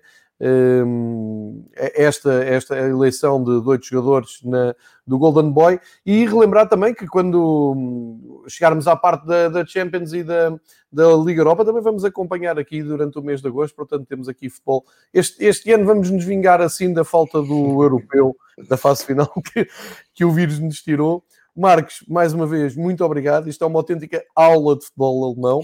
[1.76, 4.76] esta, esta eleição de oito jogadores na,
[5.06, 10.14] do Golden Boy e relembrar também que quando hum, chegarmos à parte da, da Champions
[10.14, 10.50] e da,
[10.92, 14.50] da Liga Europa, também vamos acompanhar aqui durante o mês de agosto, portanto temos aqui
[14.50, 14.86] futebol.
[15.14, 18.36] Este, este ano vamos nos vingar assim da falta do europeu,
[18.70, 19.68] da fase final que,
[20.14, 21.24] que o vírus nos tirou.
[21.56, 23.48] Marcos, mais uma vez, muito obrigado.
[23.48, 25.62] Isto é uma autêntica aula de futebol alemão.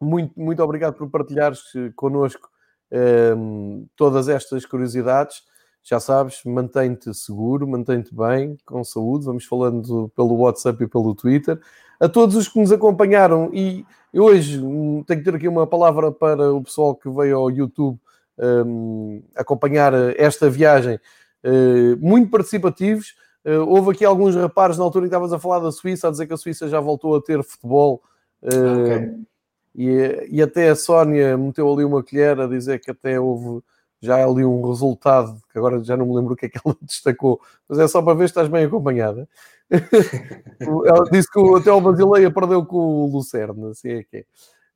[0.00, 2.49] Muito, muito obrigado por partilhares eh, connosco
[2.92, 5.42] um, todas estas curiosidades.
[5.82, 9.24] Já sabes, mantém-te seguro, mantém-te bem, com saúde.
[9.24, 11.58] Vamos falando pelo WhatsApp e pelo Twitter.
[11.98, 13.84] A todos os que nos acompanharam, e
[14.14, 17.98] hoje hum, tenho que ter aqui uma palavra para o pessoal que veio ao YouTube
[18.38, 20.96] um, acompanhar esta viagem,
[21.44, 23.14] uh, muito participativos
[23.44, 26.26] Uh, houve aqui alguns reparos na altura que estavas a falar da Suíça, a dizer
[26.26, 28.02] que a Suíça já voltou a ter futebol.
[28.42, 29.14] Uh, okay.
[29.74, 33.62] E, e até a Sónia meteu ali uma colher a dizer que até houve
[34.00, 36.76] já ali um resultado, que agora já não me lembro o que é que ela
[36.80, 39.28] destacou, mas é só para ver se estás bem acompanhada.
[40.60, 44.24] ela disse que até o Basileia perdeu com o Lucerna, assim é que é.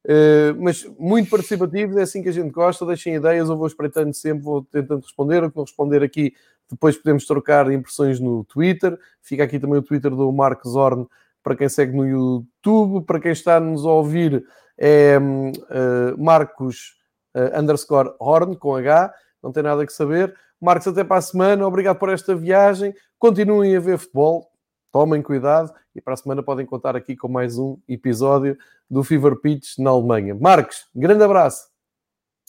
[0.07, 2.85] Uh, mas muito participativos, é assim que a gente gosta.
[2.85, 5.43] Deixem ideias, eu vou espreitando sempre, vou tentando responder.
[5.43, 6.35] O que responder aqui,
[6.71, 8.99] depois podemos trocar impressões no Twitter.
[9.23, 11.07] Fica aqui também o Twitter do Marcos Horn
[11.43, 13.05] para quem segue no YouTube.
[13.07, 14.45] Para quem está a nos ouvir,
[14.79, 16.95] é uh, Marcos
[17.35, 20.35] uh, underscore Horn com H, não tem nada que saber.
[20.61, 21.67] Marcos, até para a semana.
[21.67, 22.95] Obrigado por esta viagem.
[23.19, 24.51] Continuem a ver futebol
[24.95, 28.57] tomem cuidado e para a semana podem contar aqui com mais um episódio
[28.89, 30.37] do Fever Pitch na Alemanha.
[30.37, 31.67] Marcos, grande abraço.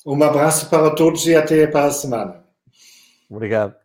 [0.05, 2.43] Um abraço para todos e até para a semana.
[3.27, 3.84] Obrigado.